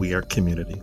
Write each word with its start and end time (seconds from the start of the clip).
We 0.00 0.14
are 0.14 0.22
community. 0.22 0.80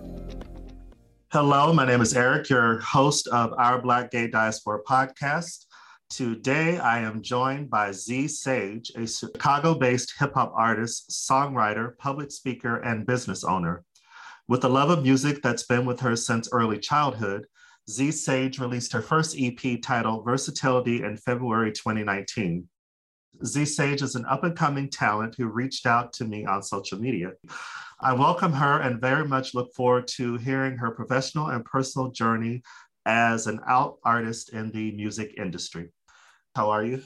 Hello, 1.31 1.73
my 1.73 1.87
name 1.87 2.01
is 2.01 2.15
Eric, 2.15 2.51
your 2.51 2.77
host 2.81 3.27
of 3.29 3.51
our 3.57 3.81
Black 3.81 4.11
Gay 4.11 4.27
Diaspora 4.27 4.83
podcast. 4.87 5.65
Today, 6.07 6.77
I 6.77 6.99
am 6.99 7.23
joined 7.23 7.71
by 7.71 7.91
Z 7.93 8.27
Sage, 8.27 8.91
a 8.95 9.07
Chicago 9.07 9.73
based 9.73 10.13
hip 10.19 10.35
hop 10.35 10.53
artist, 10.55 11.09
songwriter, 11.09 11.97
public 11.97 12.29
speaker, 12.29 12.77
and 12.81 13.07
business 13.07 13.43
owner. 13.43 13.83
With 14.47 14.63
a 14.63 14.69
love 14.69 14.91
of 14.91 15.01
music 15.01 15.41
that's 15.41 15.63
been 15.63 15.87
with 15.87 15.99
her 16.01 16.15
since 16.15 16.47
early 16.51 16.77
childhood, 16.77 17.47
Z 17.89 18.11
Sage 18.11 18.59
released 18.59 18.93
her 18.93 19.01
first 19.01 19.35
EP 19.39 19.81
titled 19.81 20.25
Versatility 20.25 21.01
in 21.01 21.17
February 21.17 21.71
2019. 21.71 22.69
Z 23.43 23.65
Sage 23.65 24.03
is 24.03 24.13
an 24.13 24.25
up 24.25 24.43
and 24.43 24.55
coming 24.55 24.91
talent 24.91 25.33
who 25.39 25.47
reached 25.47 25.87
out 25.87 26.13
to 26.13 26.25
me 26.25 26.45
on 26.45 26.61
social 26.61 26.99
media. 26.99 27.31
I 27.99 28.13
welcome 28.13 28.53
her 28.53 28.79
and 28.79 29.01
very 29.01 29.27
much 29.27 29.55
look 29.55 29.73
forward 29.73 30.07
to 30.09 30.37
hearing 30.37 30.77
her 30.77 30.91
professional 30.91 31.47
and 31.47 31.65
personal 31.65 32.11
journey 32.11 32.61
as 33.07 33.47
an 33.47 33.59
out 33.67 33.97
artist 34.03 34.53
in 34.53 34.69
the 34.69 34.91
music 34.91 35.33
industry. 35.35 35.89
How 36.55 36.69
are 36.69 36.85
you? 36.85 37.01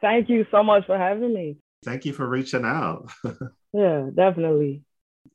Thank 0.00 0.30
you 0.30 0.46
so 0.50 0.62
much 0.62 0.86
for 0.86 0.96
having 0.96 1.34
me. 1.34 1.58
Thank 1.84 2.06
you 2.06 2.14
for 2.14 2.26
reaching 2.26 2.64
out. 2.64 3.12
yeah, 3.74 4.08
definitely. 4.14 4.82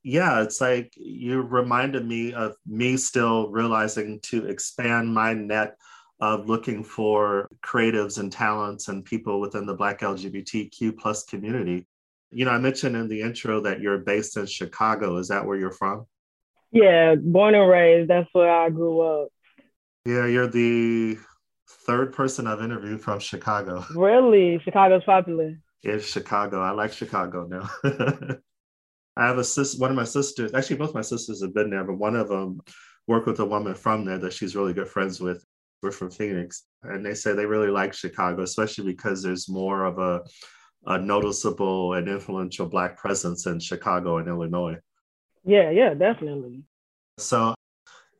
Yeah, 0.02 0.42
it's 0.42 0.60
like 0.60 0.92
you 0.96 1.42
reminded 1.42 2.08
me 2.08 2.34
of 2.34 2.56
me 2.66 2.98
still 2.98 3.52
realizing 3.52 4.20
to 4.22 4.48
expand 4.48 5.14
my 5.14 5.34
net 5.34 5.76
of 6.20 6.50
looking 6.50 6.84
for 6.84 7.48
creatives 7.64 8.18
and 8.18 8.32
talents 8.32 8.88
and 8.88 9.06
people 9.06 9.40
within 9.40 9.68
the 9.68 9.76
Black 9.76 10.00
LGBTQ 10.00 10.98
plus 10.98 11.26
community. 11.26 11.88
You 12.32 12.46
know, 12.46 12.52
I 12.52 12.60
mentioned 12.60 12.96
in 12.96 13.08
the 13.08 13.22
intro 13.22 13.62
that 13.62 13.82
you're 13.82 13.98
based 13.98 14.38
in 14.38 14.46
Chicago. 14.46 15.18
Is 15.18 15.30
that 15.30 15.46
where 15.46 15.58
you're 15.58 15.72
from? 15.72 16.06
Yeah, 16.72 17.16
born 17.16 17.56
and 17.56 17.70
raised. 17.70 18.10
That's 18.10 18.30
where 18.34 18.52
I 18.52 18.70
grew 18.70 19.02
up. 19.02 19.30
Yeah, 20.06 20.28
you're 20.28 20.48
the 20.48 21.18
third 21.86 22.14
person 22.14 22.48
I've 22.48 22.62
interviewed 22.62 23.02
from 23.02 23.20
Chicago. 23.20 23.84
Really? 23.96 24.60
Chicago's 24.64 25.04
popular. 25.04 25.56
It's 25.82 26.06
Chicago. 26.06 26.62
I 26.62 26.72
like 26.72 26.94
Chicago 26.94 27.48
now. 27.48 27.70
I 29.18 29.28
have 29.28 29.38
a 29.38 29.44
sis, 29.44 29.78
one 29.78 29.90
of 29.90 29.96
my 29.96 30.06
sisters, 30.06 30.54
actually, 30.54 30.78
both 30.78 30.94
my 30.94 31.02
sisters 31.02 31.42
have 31.42 31.54
been 31.54 31.70
there, 31.70 31.84
but 31.84 31.98
one 31.98 32.16
of 32.16 32.30
them 32.30 32.62
worked 33.08 33.28
with 33.28 33.40
a 33.40 33.46
woman 33.46 33.74
from 33.76 34.06
there 34.06 34.18
that 34.20 34.34
she's 34.34 34.56
really 34.56 34.74
good 34.74 34.88
friends 34.88 35.20
with. 35.20 35.44
We're 35.82 35.92
from 35.92 36.12
Phoenix, 36.12 36.66
and 36.84 37.06
they 37.06 37.14
say 37.14 37.34
they 37.34 37.46
really 37.46 37.70
like 37.70 37.94
Chicago, 37.94 38.44
especially 38.44 38.86
because 38.86 39.24
there's 39.24 39.50
more 39.50 39.86
of 39.86 39.98
a, 39.98 40.22
a 40.86 40.98
noticeable 40.98 41.94
and 41.94 42.08
influential 42.08 42.68
Black 42.68 42.98
presence 42.98 43.46
in 43.46 43.60
Chicago 43.60 44.18
and 44.18 44.28
Illinois. 44.28 44.78
Yeah, 45.46 45.70
yeah, 45.70 45.94
definitely. 45.94 46.64
So, 47.18 47.54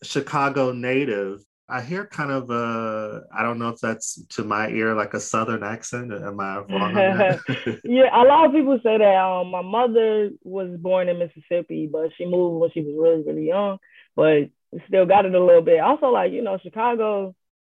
Chicago 0.04 0.72
native, 0.72 1.44
I 1.68 1.82
hear 1.82 2.06
kind 2.06 2.32
of 2.32 2.50
a, 2.50 3.24
I 3.32 3.44
don't 3.44 3.60
know 3.60 3.70
if 3.70 3.80
that's 3.80 4.24
to 4.30 4.44
my 4.44 4.70
ear 4.70 4.96
like 4.96 5.14
a 5.14 5.20
Southern 5.20 5.64
accent. 5.64 6.12
Am 6.12 6.40
I 6.40 6.58
wrong 6.60 6.96
yeah, 7.84 8.10
a 8.12 8.24
lot 8.24 8.48
of 8.48 8.52
people 8.52 8.80
say 8.84 8.98
that. 8.98 9.16
Um, 9.16 9.52
my 9.52 9.62
mother 9.62 10.32
was 10.44 10.76
born 10.80 11.10
in 11.10 11.20
Mississippi, 11.20 11.88
but 11.92 12.10
she 12.18 12.26
moved 12.26 12.60
when 12.60 12.72
she 12.72 12.82
was 12.82 12.96
really, 12.98 13.24
really 13.24 13.48
young, 13.48 13.78
but 14.16 14.50
still 14.88 15.06
got 15.06 15.26
it 15.26 15.36
a 15.36 15.44
little 15.44 15.62
bit. 15.62 15.80
Also, 15.80 16.08
like, 16.08 16.32
you 16.32 16.42
know, 16.42 16.58
Chicago, 16.62 17.36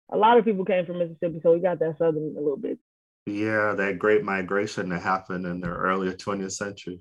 a 0.09 0.17
lot 0.17 0.37
of 0.37 0.45
people 0.45 0.63
came 0.63 0.85
from 0.85 0.99
Mississippi, 0.99 1.41
so 1.43 1.53
we 1.53 1.59
got 1.59 1.79
that 1.79 1.97
southern 1.97 2.35
a 2.37 2.39
little 2.39 2.57
bit. 2.57 2.79
Yeah, 3.25 3.73
that 3.73 3.99
great 3.99 4.23
migration 4.23 4.89
that 4.89 5.01
happened 5.01 5.45
in 5.45 5.61
the 5.61 5.69
early 5.69 6.09
20th 6.09 6.53
century. 6.53 6.99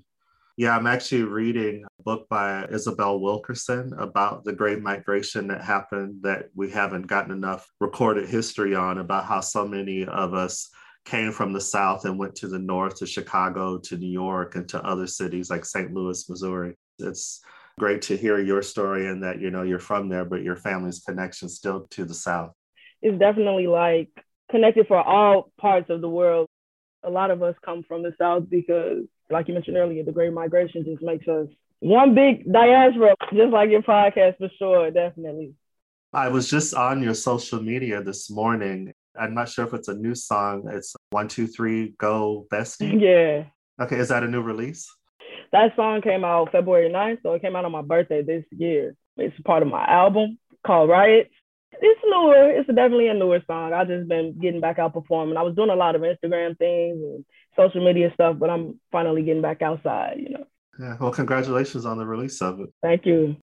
Yeah, 0.57 0.75
I'm 0.75 0.85
actually 0.85 1.23
reading 1.23 1.83
a 1.99 2.03
book 2.03 2.29
by 2.29 2.65
Isabel 2.65 3.19
Wilkerson 3.19 3.93
about 3.97 4.43
the 4.43 4.53
great 4.53 4.81
migration 4.81 5.47
that 5.47 5.63
happened 5.63 6.21
that 6.21 6.49
we 6.53 6.69
haven't 6.69 7.07
gotten 7.07 7.31
enough 7.31 7.67
recorded 7.79 8.29
history 8.29 8.75
on 8.75 8.99
about 8.99 9.25
how 9.25 9.39
so 9.39 9.67
many 9.67 10.05
of 10.05 10.33
us 10.33 10.69
came 11.05 11.31
from 11.31 11.53
the 11.53 11.61
South 11.61 12.05
and 12.05 12.19
went 12.19 12.35
to 12.35 12.47
the 12.47 12.59
North, 12.59 12.97
to 12.97 13.07
Chicago, 13.07 13.79
to 13.79 13.97
New 13.97 14.11
York, 14.11 14.55
and 14.55 14.69
to 14.69 14.85
other 14.85 15.07
cities 15.07 15.49
like 15.49 15.65
St. 15.65 15.91
Louis, 15.91 16.29
Missouri. 16.29 16.75
It's 16.99 17.41
great 17.79 18.03
to 18.03 18.17
hear 18.17 18.39
your 18.39 18.61
story 18.61 19.07
and 19.07 19.23
that, 19.23 19.39
you 19.39 19.49
know, 19.49 19.63
you're 19.63 19.79
from 19.79 20.09
there, 20.09 20.25
but 20.25 20.43
your 20.43 20.57
family's 20.57 20.99
connection 20.99 21.49
still 21.49 21.87
to 21.91 22.05
the 22.05 22.13
South 22.13 22.51
It's 23.01 23.17
definitely 23.17 23.65
like 23.65 24.09
connected 24.51 24.87
for 24.87 25.01
all 25.01 25.51
parts 25.59 25.89
of 25.89 26.01
the 26.01 26.09
world. 26.09 26.47
A 27.03 27.09
lot 27.09 27.31
of 27.31 27.41
us 27.41 27.55
come 27.65 27.83
from 27.87 28.03
the 28.03 28.13
South 28.19 28.49
because, 28.49 29.05
like 29.29 29.47
you 29.47 29.53
mentioned 29.53 29.77
earlier, 29.77 30.03
the 30.03 30.11
Great 30.11 30.33
Migration 30.33 30.85
just 30.85 31.01
makes 31.01 31.27
us 31.27 31.47
one 31.79 32.13
big 32.13 32.51
diaspora, 32.51 33.15
just 33.33 33.51
like 33.51 33.71
your 33.71 33.81
podcast 33.81 34.37
for 34.37 34.49
sure, 34.59 34.91
definitely. 34.91 35.55
I 36.13 36.27
was 36.27 36.49
just 36.49 36.75
on 36.75 37.01
your 37.01 37.15
social 37.15 37.61
media 37.61 38.03
this 38.03 38.29
morning. 38.29 38.93
I'm 39.19 39.33
not 39.33 39.49
sure 39.49 39.65
if 39.65 39.73
it's 39.73 39.87
a 39.87 39.95
new 39.95 40.13
song. 40.13 40.69
It's 40.71 40.95
one, 41.09 41.27
two, 41.27 41.47
three, 41.47 41.95
go 41.97 42.47
bestie. 42.51 42.99
Yeah. 43.01 43.45
Okay, 43.83 43.97
is 43.97 44.09
that 44.09 44.23
a 44.23 44.27
new 44.27 44.41
release? 44.41 44.87
That 45.51 45.75
song 45.75 46.01
came 46.01 46.23
out 46.23 46.51
February 46.51 46.89
9th, 46.89 47.23
so 47.23 47.33
it 47.33 47.41
came 47.41 47.55
out 47.55 47.65
on 47.65 47.71
my 47.71 47.81
birthday 47.81 48.21
this 48.21 48.43
year. 48.51 48.95
It's 49.17 49.35
part 49.41 49.63
of 49.63 49.69
my 49.69 49.83
album 49.85 50.37
called 50.65 50.89
Riot 50.89 51.31
it's 51.73 52.01
newer. 52.05 52.49
It's 52.51 52.67
definitely 52.67 53.07
a 53.07 53.13
newer 53.13 53.41
song. 53.47 53.73
I've 53.73 53.87
just 53.87 54.07
been 54.07 54.37
getting 54.39 54.61
back 54.61 54.79
out 54.79 54.93
performing. 54.93 55.37
I 55.37 55.41
was 55.41 55.55
doing 55.55 55.69
a 55.69 55.75
lot 55.75 55.95
of 55.95 56.01
Instagram 56.01 56.57
things 56.57 57.01
and 57.01 57.25
social 57.55 57.83
media 57.83 58.11
stuff, 58.13 58.37
but 58.39 58.49
I'm 58.49 58.79
finally 58.91 59.23
getting 59.23 59.41
back 59.41 59.61
outside, 59.61 60.17
you 60.19 60.29
know. 60.29 60.45
Yeah. 60.79 60.97
Well, 60.99 61.11
congratulations 61.11 61.85
on 61.85 61.97
the 61.97 62.05
release 62.05 62.41
of 62.41 62.59
it. 62.59 62.69
Thank 62.81 63.05
you. 63.05 63.35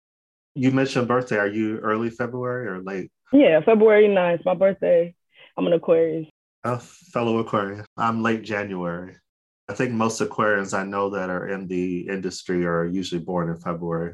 You 0.55 0.71
mentioned 0.71 1.07
birthday. 1.07 1.38
Are 1.38 1.47
you 1.47 1.77
early 1.79 2.09
February 2.09 2.67
or 2.67 2.81
late? 2.81 3.11
Yeah, 3.31 3.61
February 3.61 4.07
9th, 4.07 4.45
my 4.45 4.55
birthday. 4.55 5.13
I'm 5.57 5.67
an 5.67 5.73
Aquarius. 5.73 6.27
A 6.63 6.79
fellow 6.79 7.38
Aquarian. 7.39 7.85
I'm 7.95 8.23
late 8.23 8.44
January. 8.44 9.15
I 9.69 9.73
think 9.73 9.91
most 9.91 10.21
Aquarians 10.21 10.77
I 10.77 10.83
know 10.83 11.09
that 11.09 11.29
are 11.29 11.49
in 11.49 11.67
the 11.67 12.07
industry 12.07 12.65
are 12.65 12.85
usually 12.85 13.21
born 13.21 13.49
in 13.49 13.59
February 13.59 14.13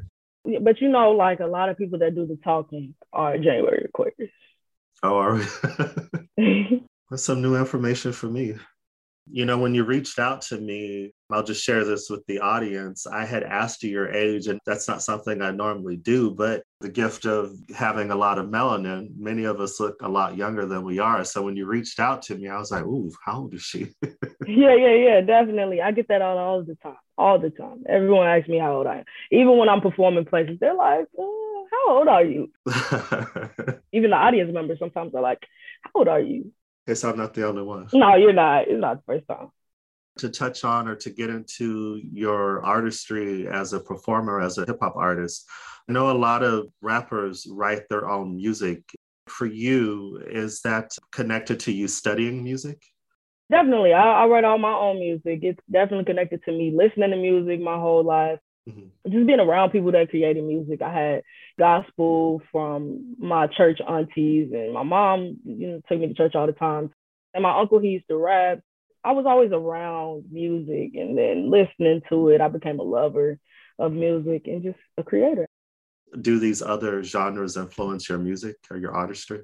but 0.60 0.80
you 0.80 0.88
know, 0.88 1.12
like 1.12 1.40
a 1.40 1.46
lot 1.46 1.68
of 1.68 1.78
people 1.78 1.98
that 2.00 2.14
do 2.14 2.26
the 2.26 2.38
talking 2.42 2.94
are 3.12 3.36
January 3.36 3.86
Aquarius. 3.86 4.30
Oh, 5.02 5.16
are 5.16 5.34
we? 5.34 5.44
That's 7.10 7.24
some 7.24 7.42
new 7.42 7.56
information 7.56 8.12
for 8.12 8.26
me. 8.26 8.54
You 9.30 9.46
know, 9.46 9.58
when 9.58 9.74
you 9.74 9.84
reached 9.84 10.18
out 10.18 10.42
to 10.42 10.58
me, 10.58 11.12
I'll 11.30 11.42
just 11.42 11.64
share 11.64 11.84
this 11.84 12.10
with 12.10 12.24
the 12.26 12.40
audience. 12.40 13.06
I 13.06 13.24
had 13.24 13.42
asked 13.42 13.82
you 13.82 13.90
your 13.90 14.12
age, 14.12 14.46
and 14.46 14.60
that's 14.66 14.86
not 14.86 15.02
something 15.02 15.40
I 15.40 15.50
normally 15.50 15.96
do, 15.96 16.30
but 16.30 16.62
the 16.80 16.90
gift 16.90 17.24
of 17.24 17.52
having 17.74 18.10
a 18.10 18.16
lot 18.16 18.38
of 18.38 18.46
melanin, 18.46 19.08
many 19.16 19.44
of 19.44 19.60
us 19.60 19.80
look 19.80 19.96
a 20.02 20.08
lot 20.08 20.36
younger 20.36 20.66
than 20.66 20.84
we 20.84 20.98
are. 20.98 21.24
So 21.24 21.42
when 21.42 21.56
you 21.56 21.66
reached 21.66 21.98
out 21.98 22.22
to 22.22 22.36
me, 22.36 22.48
I 22.48 22.58
was 22.58 22.70
like, 22.70 22.84
ooh, 22.84 23.10
how 23.24 23.40
old 23.40 23.54
is 23.54 23.62
she? 23.62 23.88
yeah, 24.46 24.74
yeah, 24.74 24.94
yeah, 24.94 25.20
definitely. 25.22 25.80
I 25.80 25.92
get 25.92 26.08
that 26.08 26.20
all, 26.22 26.36
all 26.36 26.62
the 26.62 26.74
time, 26.76 26.96
all 27.16 27.38
the 27.38 27.50
time. 27.50 27.84
Everyone 27.88 28.26
asks 28.26 28.48
me 28.48 28.58
how 28.58 28.76
old 28.76 28.86
I 28.86 28.98
am. 28.98 29.04
Even 29.32 29.56
when 29.56 29.70
I'm 29.70 29.80
performing 29.80 30.26
places, 30.26 30.58
they're 30.60 30.74
like, 30.74 31.06
oh, 31.18 31.66
how 31.72 31.96
old 31.96 32.08
are 32.08 32.24
you? 32.24 32.50
Even 33.92 34.10
the 34.10 34.16
audience 34.16 34.52
members 34.52 34.78
sometimes 34.78 35.14
are 35.14 35.22
like, 35.22 35.40
how 35.82 35.90
old 35.94 36.08
are 36.08 36.20
you? 36.20 36.52
Guess 36.86 37.04
I'm 37.04 37.16
not 37.16 37.34
the 37.34 37.46
only 37.46 37.62
one. 37.62 37.88
No, 37.92 38.14
you're 38.14 38.32
not. 38.32 38.68
It's 38.68 38.80
not 38.80 38.98
the 38.98 39.02
first 39.06 39.28
time. 39.28 39.48
To 40.18 40.28
touch 40.28 40.64
on 40.64 40.86
or 40.86 40.94
to 40.96 41.10
get 41.10 41.30
into 41.30 42.00
your 42.12 42.64
artistry 42.64 43.48
as 43.48 43.72
a 43.72 43.80
performer, 43.80 44.40
as 44.40 44.58
a 44.58 44.66
hip 44.66 44.78
hop 44.80 44.94
artist, 44.96 45.48
I 45.88 45.92
know 45.92 46.10
a 46.10 46.12
lot 46.16 46.42
of 46.42 46.66
rappers 46.80 47.46
write 47.50 47.88
their 47.88 48.08
own 48.08 48.36
music. 48.36 48.82
For 49.26 49.46
you, 49.46 50.22
is 50.26 50.60
that 50.62 50.96
connected 51.10 51.58
to 51.60 51.72
you 51.72 51.88
studying 51.88 52.44
music? 52.44 52.82
Definitely. 53.50 53.94
I, 53.94 54.24
I 54.24 54.26
write 54.26 54.44
all 54.44 54.58
my 54.58 54.72
own 54.72 54.98
music. 54.98 55.40
It's 55.42 55.60
definitely 55.70 56.04
connected 56.04 56.42
to 56.44 56.52
me 56.52 56.74
listening 56.76 57.10
to 57.10 57.16
music 57.16 57.60
my 57.60 57.76
whole 57.76 58.04
life. 58.04 58.38
Mm-hmm. 58.68 59.10
Just 59.10 59.26
being 59.26 59.40
around 59.40 59.70
people 59.70 59.92
that 59.92 60.08
created 60.08 60.42
music. 60.42 60.80
I 60.80 60.92
had 60.92 61.22
gospel 61.58 62.42
from 62.50 63.16
my 63.18 63.46
church 63.46 63.80
aunties, 63.86 64.52
and 64.52 64.72
my 64.72 64.82
mom, 64.82 65.38
you 65.44 65.68
know, 65.68 65.80
took 65.88 66.00
me 66.00 66.08
to 66.08 66.14
church 66.14 66.34
all 66.34 66.46
the 66.46 66.52
time. 66.52 66.90
And 67.34 67.42
my 67.42 67.58
uncle, 67.58 67.78
he 67.78 67.88
used 67.88 68.08
to 68.08 68.16
rap. 68.16 68.60
I 69.02 69.12
was 69.12 69.26
always 69.26 69.52
around 69.52 70.24
music, 70.30 70.92
and 70.94 71.18
then 71.18 71.50
listening 71.50 72.00
to 72.08 72.30
it, 72.30 72.40
I 72.40 72.48
became 72.48 72.78
a 72.78 72.84
lover 72.84 73.38
of 73.78 73.92
music 73.92 74.46
and 74.46 74.62
just 74.62 74.78
a 74.96 75.02
creator. 75.02 75.46
Do 76.18 76.38
these 76.38 76.62
other 76.62 77.02
genres 77.02 77.56
influence 77.56 78.08
your 78.08 78.18
music 78.18 78.56
or 78.70 78.78
your 78.78 78.94
artistry? 78.94 79.40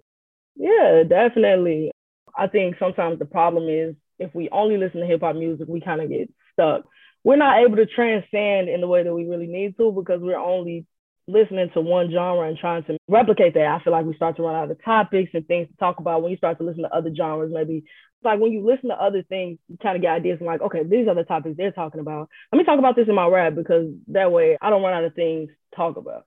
Yeah, 0.56 1.02
definitely. 1.06 1.90
I 2.36 2.46
think 2.46 2.76
sometimes 2.78 3.18
the 3.18 3.24
problem 3.24 3.68
is 3.68 3.96
if 4.18 4.34
we 4.34 4.48
only 4.50 4.76
listen 4.76 5.00
to 5.00 5.06
hip 5.06 5.20
hop 5.20 5.36
music, 5.36 5.66
we 5.68 5.80
kind 5.80 6.00
of 6.00 6.08
get 6.08 6.32
stuck. 6.52 6.84
We're 7.24 7.36
not 7.36 7.60
able 7.64 7.76
to 7.76 7.86
transcend 7.86 8.68
in 8.68 8.80
the 8.80 8.86
way 8.86 9.02
that 9.02 9.14
we 9.14 9.26
really 9.26 9.46
need 9.46 9.76
to 9.76 9.92
because 9.92 10.20
we're 10.20 10.38
only 10.38 10.86
listening 11.28 11.70
to 11.74 11.80
one 11.80 12.10
genre 12.10 12.48
and 12.48 12.58
trying 12.58 12.84
to 12.84 12.96
replicate 13.08 13.54
that. 13.54 13.66
I 13.66 13.82
feel 13.82 13.92
like 13.92 14.06
we 14.06 14.16
start 14.16 14.36
to 14.36 14.42
run 14.42 14.56
out 14.56 14.70
of 14.70 14.82
topics 14.84 15.30
and 15.34 15.46
things 15.46 15.68
to 15.68 15.76
talk 15.76 16.00
about 16.00 16.22
when 16.22 16.30
you 16.30 16.36
start 16.36 16.58
to 16.58 16.64
listen 16.64 16.82
to 16.82 16.94
other 16.94 17.14
genres. 17.14 17.52
Maybe 17.52 17.84
like 18.22 18.40
when 18.40 18.52
you 18.52 18.64
listen 18.66 18.88
to 18.90 18.96
other 18.96 19.22
things, 19.22 19.58
you 19.68 19.78
kind 19.82 19.96
of 19.96 20.02
get 20.02 20.12
ideas 20.12 20.38
and 20.40 20.46
like, 20.46 20.60
okay, 20.60 20.82
these 20.82 21.08
are 21.08 21.14
the 21.14 21.24
topics 21.24 21.56
they're 21.56 21.72
talking 21.72 22.00
about. 22.00 22.28
Let 22.52 22.58
me 22.58 22.64
talk 22.64 22.78
about 22.78 22.96
this 22.96 23.08
in 23.08 23.14
my 23.14 23.26
rap 23.26 23.54
because 23.54 23.92
that 24.08 24.32
way 24.32 24.58
I 24.60 24.70
don't 24.70 24.82
run 24.82 24.94
out 24.94 25.04
of 25.04 25.14
things 25.14 25.48
to 25.48 25.76
talk 25.76 25.96
about. 25.96 26.26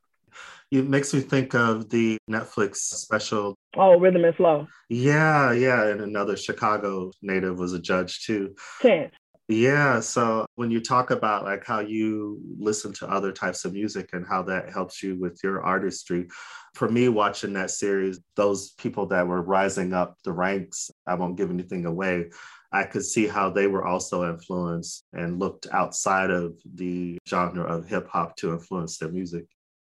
It 0.72 0.88
makes 0.88 1.14
me 1.14 1.20
think 1.20 1.54
of 1.54 1.90
the 1.90 2.18
Netflix 2.30 2.78
special. 2.78 3.56
Oh, 3.78 4.00
Rhythm 4.00 4.26
and 4.26 4.36
Flow. 4.36 4.68
Yeah, 4.90 5.52
yeah. 5.52 5.86
And 5.86 6.02
another 6.02 6.36
Chicago 6.36 7.12
native 7.22 7.60
was 7.60 7.74
a 7.74 7.80
judge 7.80 8.26
too. 8.26 8.56
Chance. 8.82 9.14
Yeah. 9.54 10.00
So 10.00 10.46
when 10.56 10.72
you 10.72 10.82
talk 10.82 11.12
about 11.12 11.44
like 11.44 11.66
how 11.66 11.80
you 11.80 12.42
listen 12.58 12.92
to 12.94 13.08
other 13.08 13.32
types 13.32 13.66
of 13.66 13.74
music 13.74 14.10
and 14.14 14.26
how 14.26 14.42
that 14.44 14.72
helps 14.72 15.04
you 15.04 15.20
with 15.20 15.40
your 15.44 15.62
artistry, 15.62 16.28
for 16.74 16.90
me 16.90 17.08
watching 17.08 17.54
that 17.54 17.70
series, 17.70 18.20
those 18.36 18.72
people 18.72 19.06
that 19.08 19.28
were 19.28 19.42
rising 19.42 19.94
up 19.94 20.18
the 20.24 20.32
ranks, 20.32 20.90
I 21.06 21.14
won't 21.14 21.38
give 21.38 21.52
anything 21.52 21.86
away. 21.86 22.32
I 22.72 22.86
could 22.86 23.06
see 23.06 23.28
how 23.28 23.52
they 23.52 23.68
were 23.68 23.86
also 23.86 24.28
influenced 24.28 25.04
and 25.14 25.40
looked 25.40 25.68
outside 25.72 26.32
of 26.32 26.56
the 26.74 27.20
genre 27.28 27.64
of 27.64 27.88
hip 27.88 28.08
hop 28.08 28.36
to 28.38 28.54
influence 28.54 28.98
their 28.98 29.12
music. 29.12 29.46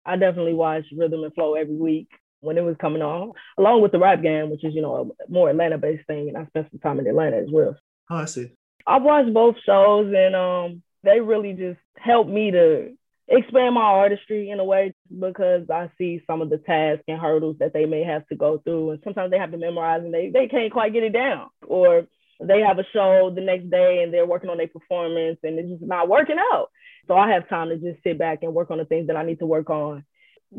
I 0.06 0.18
definitely 0.18 0.54
watched 0.54 0.92
Rhythm 0.96 1.24
and 1.24 1.34
Flow 1.34 1.56
every 1.56 1.78
week 1.78 2.10
when 2.42 2.58
it 2.58 2.64
was 2.64 2.76
coming 2.82 3.02
on, 3.02 3.32
along 3.58 3.82
with 3.82 3.94
the 3.94 4.00
rap 4.00 4.22
game, 4.22 4.50
which 4.50 4.66
is, 4.66 4.76
you 4.76 4.82
know, 4.82 5.14
a 5.18 5.32
more 5.32 5.50
Atlanta 5.50 5.78
based 5.78 6.06
thing. 6.08 6.28
And 6.28 6.38
I 6.38 6.46
spent 6.48 6.68
some 6.72 6.80
time 6.80 7.00
in 7.00 7.08
Atlanta 7.08 7.38
as 7.38 7.50
well. 7.50 7.78
Oh, 8.10 8.18
I 8.18 8.26
see. 8.26 8.52
I've 8.86 9.04
watched 9.04 9.34
both 9.34 9.56
shows 9.66 10.14
and 10.16 10.36
um, 10.36 10.84
they 11.04 11.20
really 11.20 11.54
just 11.54 11.80
helped 11.98 12.30
me 12.30 12.52
to 12.52 12.94
expand 13.28 13.76
my 13.76 13.82
artistry 13.82 14.50
in 14.50 14.60
a 14.60 14.64
way 14.64 14.94
because 15.20 15.70
I 15.70 15.90
see 15.98 16.22
some 16.28 16.42
of 16.42 16.50
the 16.50 16.58
tasks 16.58 17.04
and 17.08 17.20
hurdles 17.20 17.58
that 17.60 17.74
they 17.74 17.86
may 17.86 18.04
have 18.04 18.28
to 18.28 18.36
go 18.36 18.58
through. 18.58 18.92
And 18.92 19.00
sometimes 19.04 19.32
they 19.32 19.40
have 19.40 19.52
to 19.52 19.58
memorize 19.58 20.02
and 20.04 20.14
they, 20.14 20.30
they 20.30 20.48
can't 20.48 20.72
quite 20.72 20.94
get 20.94 21.04
it 21.04 21.14
down. 21.14 21.50
Or 21.66 22.08
they 22.42 22.62
have 22.62 22.80
a 22.80 22.86
show 22.92 23.32
the 23.34 23.42
next 23.42 23.70
day 23.70 24.04
and 24.04 24.14
they're 24.14 24.26
working 24.26 24.50
on 24.50 24.58
their 24.58 24.68
performance 24.68 25.40
and 25.44 25.58
it's 25.58 25.70
just 25.70 25.82
not 25.82 26.10
working 26.10 26.38
out. 26.54 26.70
So 27.08 27.16
I 27.16 27.32
have 27.32 27.50
time 27.50 27.70
to 27.70 27.78
just 27.78 28.04
sit 28.04 28.18
back 28.18 28.40
and 28.42 28.54
work 28.54 28.72
on 28.72 28.78
the 28.78 28.86
things 28.86 29.08
that 29.08 29.18
I 29.18 29.24
need 29.24 29.40
to 29.40 29.46
work 29.46 29.70
on 29.70 30.04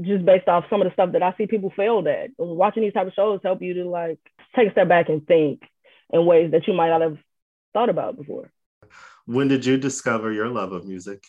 just 0.01 0.25
based 0.25 0.49
off 0.49 0.65
some 0.69 0.83
of 0.83 0.89
the 0.89 0.93
stuff 0.93 1.13
that 1.13 1.23
I 1.23 1.35
see 1.37 1.47
people 1.47 1.73
failed 1.77 2.07
at. 2.09 2.31
Watching 2.39 2.83
these 2.83 2.93
type 2.93 3.07
of 3.07 3.13
shows 3.13 3.41
help 3.43 3.63
you 3.63 3.75
to 3.75 3.89
like 3.89 4.19
take 4.57 4.69
a 4.69 4.73
step 4.73 4.89
back 4.89 5.09
and 5.09 5.27
think 5.27 5.63
in 6.13 6.27
ways 6.27 6.51
that 6.51 6.67
you 6.67 6.75
might 6.75 6.91
not 6.91 7.01
have 7.01 7.19
thought 7.75 7.91
about 7.91 8.17
before. 8.17 8.51
When 9.27 9.49
did 9.49 9.67
you 9.67 9.77
discover 9.77 10.33
your 10.33 10.49
love 10.49 10.73
of 10.73 10.87
music? 10.87 11.25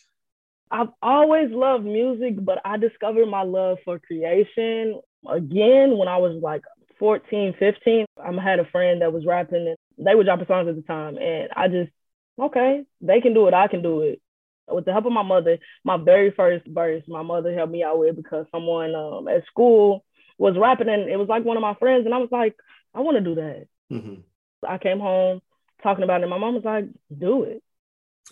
I've 0.71 0.89
always 1.01 1.51
loved 1.51 1.85
music, 1.85 2.35
but 2.37 2.59
I 2.65 2.77
discovered 2.77 3.27
my 3.27 3.43
love 3.43 3.77
for 3.85 3.99
creation 3.99 4.99
again 5.29 5.97
when 5.97 6.07
I 6.07 6.17
was 6.17 6.41
like 6.41 6.63
14, 6.99 7.55
15. 7.59 8.05
I 8.17 8.41
had 8.41 8.59
a 8.59 8.65
friend 8.65 9.01
that 9.01 9.13
was 9.13 9.25
rapping 9.25 9.67
and 9.67 10.05
they 10.05 10.15
were 10.15 10.23
dropping 10.23 10.47
songs 10.47 10.67
at 10.69 10.75
the 10.75 10.81
time. 10.81 11.17
And 11.17 11.49
I 11.55 11.67
just, 11.67 11.91
okay, 12.39 12.83
they 13.01 13.21
can 13.21 13.33
do 13.33 13.47
it, 13.47 13.53
I 13.53 13.67
can 13.67 13.81
do 13.81 14.01
it. 14.01 14.21
With 14.67 14.85
the 14.85 14.91
help 14.93 15.05
of 15.05 15.11
my 15.11 15.21
mother, 15.21 15.59
my 15.83 15.97
very 15.97 16.31
first 16.31 16.65
verse, 16.67 17.03
my 17.07 17.21
mother 17.21 17.53
helped 17.53 17.71
me 17.71 17.83
out 17.83 17.99
with 17.99 18.15
because 18.15 18.47
someone 18.51 18.95
um, 18.95 19.27
at 19.27 19.45
school 19.45 20.03
was 20.39 20.57
rapping 20.57 20.89
and 20.89 21.07
it 21.09 21.17
was 21.17 21.29
like 21.29 21.45
one 21.45 21.57
of 21.57 21.61
my 21.61 21.75
friends. 21.75 22.05
And 22.05 22.15
I 22.15 22.17
was 22.17 22.29
like, 22.31 22.55
I 22.93 23.01
want 23.01 23.17
to 23.17 23.21
do 23.21 23.35
that. 23.35 23.67
Mm-hmm. 23.91 24.21
I 24.67 24.79
came 24.79 24.99
home 24.99 25.41
talking 25.83 26.03
about 26.03 26.23
it. 26.23 26.27
My 26.27 26.37
mom 26.37 26.55
was 26.55 26.63
like, 26.63 26.85
do 27.15 27.43
it. 27.43 27.63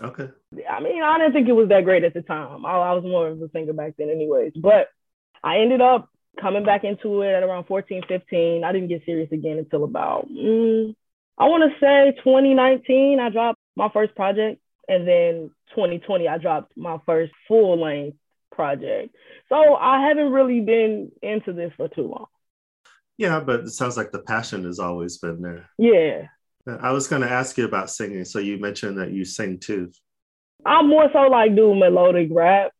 Okay. 0.01 0.29
I 0.69 0.79
mean, 0.79 1.03
I 1.03 1.17
didn't 1.19 1.33
think 1.33 1.47
it 1.47 1.53
was 1.53 1.69
that 1.69 1.83
great 1.83 2.03
at 2.03 2.13
the 2.13 2.21
time. 2.21 2.65
I, 2.65 2.71
I 2.71 2.93
was 2.93 3.03
more 3.03 3.27
of 3.27 3.41
a 3.41 3.49
singer 3.49 3.73
back 3.73 3.93
then, 3.97 4.09
anyways. 4.09 4.53
But 4.55 4.87
I 5.43 5.59
ended 5.59 5.81
up 5.81 6.09
coming 6.41 6.65
back 6.65 6.83
into 6.83 7.21
it 7.21 7.33
at 7.33 7.43
around 7.43 7.65
14, 7.65 8.03
15. 8.07 8.63
I 8.63 8.71
didn't 8.71 8.87
get 8.87 9.05
serious 9.05 9.31
again 9.31 9.59
until 9.59 9.83
about, 9.83 10.27
mm, 10.29 10.95
I 11.37 11.45
want 11.45 11.63
to 11.63 11.79
say 11.79 12.13
2019. 12.23 13.19
I 13.19 13.29
dropped 13.29 13.59
my 13.75 13.89
first 13.93 14.15
project. 14.15 14.59
And 14.87 15.07
then 15.07 15.51
2020, 15.75 16.27
I 16.27 16.37
dropped 16.37 16.75
my 16.75 16.97
first 17.05 17.31
full 17.47 17.79
length 17.79 18.17
project. 18.51 19.15
So 19.49 19.75
I 19.75 20.07
haven't 20.07 20.31
really 20.31 20.59
been 20.59 21.11
into 21.21 21.53
this 21.53 21.71
for 21.77 21.87
too 21.87 22.07
long. 22.07 22.25
Yeah, 23.17 23.39
but 23.39 23.61
it 23.61 23.69
sounds 23.69 23.95
like 23.95 24.11
the 24.11 24.23
passion 24.23 24.65
has 24.65 24.79
always 24.79 25.17
been 25.19 25.41
there. 25.41 25.69
Yeah, 25.77 26.27
I 26.67 26.91
was 26.91 27.07
going 27.07 27.21
to 27.21 27.29
ask 27.29 27.57
you 27.57 27.65
about 27.65 27.89
singing. 27.89 28.25
So 28.25 28.39
you 28.39 28.57
mentioned 28.57 28.97
that 28.97 29.11
you 29.11 29.25
sing 29.25 29.59
too. 29.59 29.91
I'm 30.65 30.89
more 30.89 31.09
so 31.11 31.23
like 31.23 31.55
do 31.55 31.75
melodic 31.75 32.29
rap. 32.31 32.71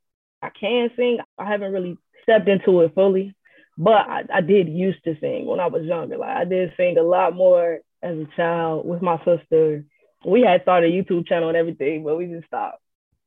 I 0.41 0.50
can 0.50 0.89
sing. 0.95 1.19
I 1.38 1.50
haven't 1.50 1.74
really 1.74 1.97
stepped 2.24 2.47
into 2.47 2.81
it 2.81 2.95
fully, 2.95 3.35
but 3.77 4.07
I, 4.07 4.24
I 4.33 4.41
did 4.41 4.69
used 4.69 5.03
to 5.03 5.18
sing 5.19 5.45
when 5.45 5.59
I 5.59 5.68
was 5.68 5.83
younger. 5.83 6.18
Like 6.18 6.38
I 6.38 6.45
did 6.45 6.74
sing 6.77 6.97
a 6.97 7.03
lot 7.03 7.35
more 7.35 7.80
as 8.01 8.18
a 8.18 8.27
child 8.35 8.85
with 8.85 9.01
my 9.01 9.18
sister. 9.25 9.86
We 10.25 10.41
had 10.41 10.62
started 10.62 10.94
a 10.94 10.95
YouTube 10.95 11.27
channel 11.27 11.50
and 11.50 11.57
everything, 11.57 12.03
but 12.03 12.18
we 12.18 12.27
just 12.27 12.47
stopped. 12.47 12.79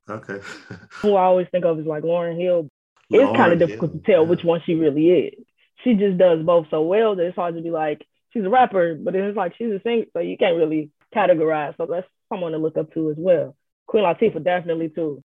Okay. 0.08 0.38
Who 1.02 1.14
I 1.14 1.24
always 1.24 1.48
think 1.50 1.64
of 1.64 1.78
is 1.78 1.86
like 1.86 2.02
Lauryn 2.02 2.40
Hill. 2.40 2.68
Lauryn 3.12 3.28
it's 3.28 3.36
kind 3.36 3.52
of 3.52 3.58
difficult 3.58 3.92
Hill. 3.92 4.00
to 4.00 4.06
tell 4.06 4.22
yeah. 4.22 4.28
which 4.28 4.44
one 4.44 4.62
she 4.64 4.74
really 4.74 5.10
is. 5.10 5.44
She 5.84 5.94
just 5.94 6.16
does 6.16 6.42
both 6.42 6.66
so 6.70 6.82
well 6.82 7.14
that 7.16 7.26
it's 7.26 7.36
hard 7.36 7.56
to 7.56 7.62
be 7.62 7.70
like, 7.70 8.06
she's 8.36 8.44
a 8.44 8.50
rapper, 8.50 8.94
but 8.94 9.14
it's 9.14 9.36
like 9.36 9.54
she's 9.56 9.72
a 9.72 9.80
singer, 9.82 10.04
so 10.12 10.20
you 10.20 10.36
can't 10.36 10.56
really 10.56 10.90
categorize. 11.14 11.74
So 11.78 11.86
that's 11.86 12.06
someone 12.28 12.52
to 12.52 12.58
look 12.58 12.76
up 12.76 12.92
to 12.92 13.10
as 13.10 13.16
well. 13.18 13.56
Queen 13.86 14.04
Latifah 14.04 14.44
definitely 14.44 14.90
too. 14.90 15.22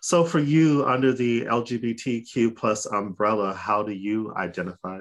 So 0.00 0.24
for 0.24 0.40
you, 0.40 0.84
under 0.84 1.12
the 1.12 1.42
LGBTQ 1.46 2.56
plus 2.56 2.86
umbrella, 2.86 3.54
how 3.54 3.82
do 3.82 3.92
you 3.92 4.34
identify? 4.36 4.98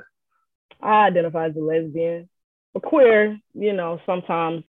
I 0.81 1.07
identify 1.07 1.48
as 1.48 1.56
a 1.56 1.60
lesbian, 1.60 2.30
a 2.75 2.80
queer. 2.80 3.38
You 3.54 3.74
know, 3.74 4.00
sometimes. 4.06 4.63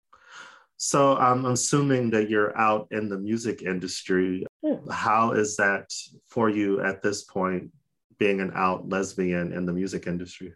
So 0.76 1.16
I'm 1.16 1.44
assuming 1.44 2.10
that 2.10 2.30
you're 2.30 2.56
out 2.56 2.86
in 2.92 3.08
the 3.08 3.18
music 3.18 3.62
industry. 3.62 4.46
Yeah. 4.62 4.76
How 4.90 5.32
is 5.32 5.56
that 5.56 5.92
for 6.28 6.48
you 6.48 6.80
at 6.80 7.02
this 7.02 7.24
point, 7.24 7.72
being 8.18 8.40
an 8.40 8.52
out 8.54 8.88
lesbian 8.88 9.52
in 9.52 9.66
the 9.66 9.72
music 9.72 10.06
industry? 10.06 10.54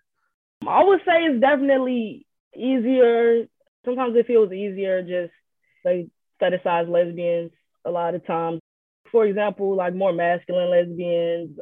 I 0.66 0.84
would 0.84 1.00
say 1.00 1.24
it's 1.24 1.40
definitely 1.40 2.26
easier. 2.54 3.46
Sometimes 3.84 4.16
it 4.16 4.26
feels 4.26 4.52
easier 4.52 5.02
just 5.02 5.32
like 5.84 6.08
fetishize 6.40 6.88
lesbians 6.88 7.50
a 7.84 7.90
lot 7.90 8.14
of 8.14 8.24
times. 8.26 8.60
For 9.10 9.26
example, 9.26 9.74
like 9.74 9.94
more 9.94 10.12
masculine 10.12 10.70
lesbians, 10.70 11.58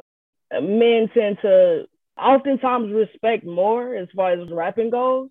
men 0.51 1.09
tend 1.13 1.37
to 1.41 1.85
oftentimes 2.17 2.93
respect 2.93 3.45
more 3.45 3.95
as 3.95 4.07
far 4.15 4.31
as 4.31 4.51
rapping 4.51 4.89
goes. 4.89 5.29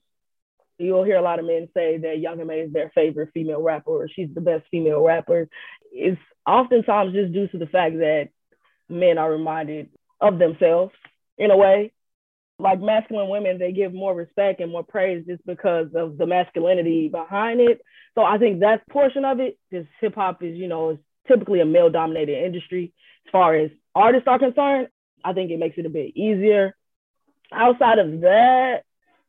You'll 0.79 1.05
hear 1.05 1.19
a 1.19 1.23
lot 1.23 1.39
of 1.39 1.45
men 1.45 1.69
say 1.75 1.99
that 1.99 2.19
Young 2.19 2.41
M.A 2.41 2.55
is 2.55 2.73
their 2.73 2.91
favorite 2.95 3.31
female 3.35 3.63
rapper 3.63 3.91
or 3.91 4.09
she's 4.09 4.33
the 4.35 4.41
best 4.41 4.65
female 4.71 5.03
rapper. 5.03 5.49
It's 5.93 6.21
oftentimes 6.47 7.13
just 7.13 7.33
due 7.33 7.49
to 7.49 7.59
the 7.59 7.67
fact 7.67 7.99
that 7.99 8.31
men 8.89 9.19
are 9.19 9.31
reminded 9.31 9.91
of 10.21 10.39
themselves 10.39 10.93
in 11.39 11.51
a 11.51 11.57
way 11.57 11.93
like 12.61 12.81
masculine 12.81 13.29
women, 13.29 13.59
they 13.59 13.73
give 13.73 13.93
more 13.93 14.15
respect 14.15 14.61
and 14.61 14.73
more 14.73 14.83
praise 14.83 15.25
just 15.27 15.45
because 15.47 15.89
of 15.95 16.19
the 16.19 16.27
masculinity 16.27 17.09
behind 17.09 17.61
it. 17.61 17.81
So 18.15 18.23
I 18.23 18.39
think 18.39 18.61
that's 18.61 18.83
portion 18.91 19.25
of 19.25 19.41
it. 19.41 19.59
Because 19.71 19.87
hip 20.01 20.15
hop 20.15 20.43
is, 20.43 20.57
you 20.57 20.69
know, 20.69 20.91
is 20.91 20.99
typically 21.29 21.61
a 21.61 21.65
male 21.65 21.91
dominated 21.91 22.45
industry 22.45 22.93
as 23.27 23.31
far 23.31 23.55
as 23.55 23.71
artists 23.95 24.29
are 24.29 24.39
concerned. 24.39 24.89
I 25.25 25.33
think 25.33 25.51
it 25.51 25.59
makes 25.59 25.79
it 25.79 25.87
a 25.87 25.91
bit 25.91 26.17
easier. 26.17 26.75
Outside 27.53 27.99
of 27.99 28.21
that, 28.21 28.83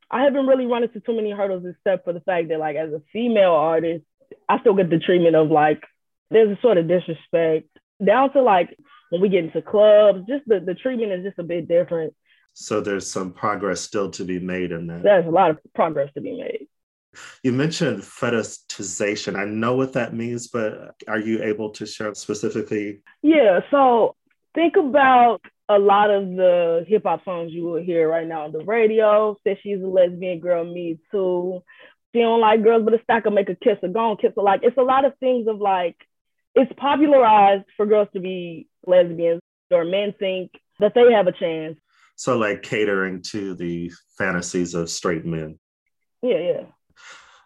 I 0.09 0.23
haven't 0.23 0.47
really 0.47 0.65
run 0.65 0.83
into 0.83 0.99
too 0.99 1.15
many 1.15 1.31
hurdles 1.31 1.65
except 1.65 2.03
for 2.03 2.13
the 2.13 2.19
fact 2.21 2.49
that, 2.49 2.59
like, 2.59 2.75
as 2.75 2.91
a 2.91 3.01
female 3.11 3.53
artist, 3.53 4.05
I 4.47 4.59
still 4.59 4.73
get 4.73 4.89
the 4.89 4.99
treatment 4.99 5.35
of 5.35 5.49
like 5.49 5.83
there's 6.29 6.57
a 6.57 6.61
sort 6.61 6.77
of 6.77 6.87
disrespect 6.87 7.67
down 8.03 8.31
to 8.33 8.41
like 8.41 8.77
when 9.09 9.21
we 9.21 9.29
get 9.29 9.43
into 9.43 9.61
clubs, 9.61 10.25
just 10.27 10.47
the, 10.47 10.59
the 10.59 10.73
treatment 10.73 11.11
is 11.11 11.25
just 11.25 11.39
a 11.39 11.43
bit 11.43 11.67
different. 11.67 12.13
So 12.53 12.81
there's 12.81 13.09
some 13.09 13.31
progress 13.31 13.81
still 13.81 14.09
to 14.11 14.23
be 14.23 14.39
made 14.39 14.71
in 14.71 14.87
that. 14.87 15.03
There's 15.03 15.25
a 15.25 15.29
lot 15.29 15.51
of 15.51 15.57
progress 15.73 16.11
to 16.15 16.21
be 16.21 16.37
made. 16.37 16.67
You 17.43 17.51
mentioned 17.51 18.03
fetishization. 18.03 19.37
I 19.37 19.45
know 19.45 19.75
what 19.75 19.93
that 19.93 20.13
means, 20.13 20.47
but 20.47 20.95
are 21.07 21.19
you 21.19 21.43
able 21.43 21.71
to 21.71 21.85
share 21.85 22.13
specifically? 22.13 23.01
Yeah. 23.21 23.61
So 23.69 24.15
think 24.53 24.77
about 24.77 25.41
a 25.67 25.79
lot 25.79 26.09
of 26.09 26.35
the 26.35 26.85
hip 26.87 27.03
hop 27.03 27.23
songs 27.23 27.51
you 27.53 27.63
will 27.63 27.81
hear 27.81 28.09
right 28.09 28.27
now 28.27 28.43
on 28.43 28.51
the 28.51 28.63
radio. 28.63 29.37
Say 29.43 29.59
she's 29.61 29.81
a 29.81 29.87
lesbian 29.87 30.39
girl, 30.39 30.63
me 30.65 30.99
too. 31.11 31.63
She 32.13 32.19
don't 32.19 32.41
like 32.41 32.63
girls, 32.63 32.83
but 32.83 32.93
a 32.93 32.99
stack 33.03 33.23
will 33.23 33.31
make 33.31 33.49
a 33.49 33.55
kiss 33.55 33.77
a 33.83 33.87
go 33.87 34.11
and 34.11 34.19
kiss 34.19 34.33
her. 34.35 34.41
Like 34.41 34.61
it's 34.63 34.77
a 34.77 34.83
lot 34.83 35.05
of 35.05 35.13
things 35.19 35.47
of 35.47 35.59
like 35.59 35.95
it's 36.55 36.71
popularized 36.75 37.65
for 37.77 37.85
girls 37.85 38.09
to 38.13 38.19
be 38.19 38.67
lesbians, 38.85 39.41
or 39.69 39.85
men 39.85 40.13
think 40.19 40.51
that 40.79 40.93
they 40.93 41.13
have 41.13 41.27
a 41.27 41.31
chance. 41.31 41.77
So, 42.21 42.37
like 42.37 42.61
catering 42.61 43.23
to 43.31 43.55
the 43.55 43.91
fantasies 44.15 44.75
of 44.75 44.91
straight 44.91 45.25
men. 45.25 45.57
Yeah, 46.21 46.37
yeah. 46.37 46.63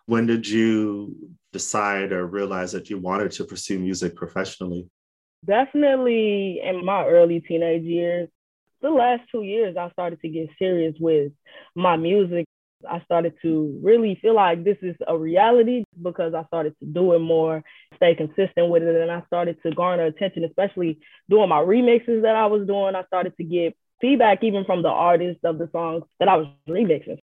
When 0.05 0.25
did 0.25 0.46
you 0.46 1.15
decide 1.53 2.12
or 2.12 2.27
realize 2.27 2.74
that 2.74 2.89
you 2.89 3.00
wanted 3.00 3.32
to 3.32 3.46
pursue 3.46 3.79
music 3.79 4.17
professionally? 4.17 4.89
Definitely 5.46 6.60
in 6.62 6.84
my 6.84 7.05
early 7.05 7.39
teenage 7.39 7.84
years. 7.84 8.27
The 8.82 8.89
last 8.89 9.22
two 9.32 9.44
years, 9.44 9.77
I 9.77 9.91
started 9.91 10.20
to 10.24 10.27
get 10.27 10.50
serious 10.60 10.94
with 11.00 11.32
my 11.74 11.96
music. 11.96 12.46
I 12.86 13.00
started 13.05 13.36
to 13.44 13.79
really 13.82 14.20
feel 14.22 14.36
like 14.36 14.65
this 14.65 14.77
is 14.82 14.98
a 15.08 15.17
reality 15.17 15.86
because 16.03 16.34
I 16.34 16.44
started 16.48 16.75
to 16.82 16.86
do 16.86 17.13
it 17.13 17.20
more, 17.20 17.63
stay 17.96 18.13
consistent 18.13 18.70
with 18.70 18.84
it, 18.84 18.94
and 18.94 19.10
I 19.10 19.24
started 19.27 19.55
to 19.63 19.72
garner 19.72 20.03
attention, 20.03 20.44
especially 20.44 21.00
doing 21.29 21.48
my 21.48 21.62
remixes 21.62 22.24
that 22.24 22.36
I 22.36 22.48
was 22.48 22.67
doing. 22.67 22.94
I 22.94 23.05
started 23.05 23.38
to 23.38 23.44
get 23.46 23.77
feedback 24.01 24.43
even 24.43 24.65
from 24.65 24.81
the 24.81 24.89
artists 24.89 25.43
of 25.43 25.57
the 25.57 25.69
songs 25.71 26.03
that 26.19 26.27
I 26.27 26.37
was 26.37 26.47
remixing. 26.67 27.19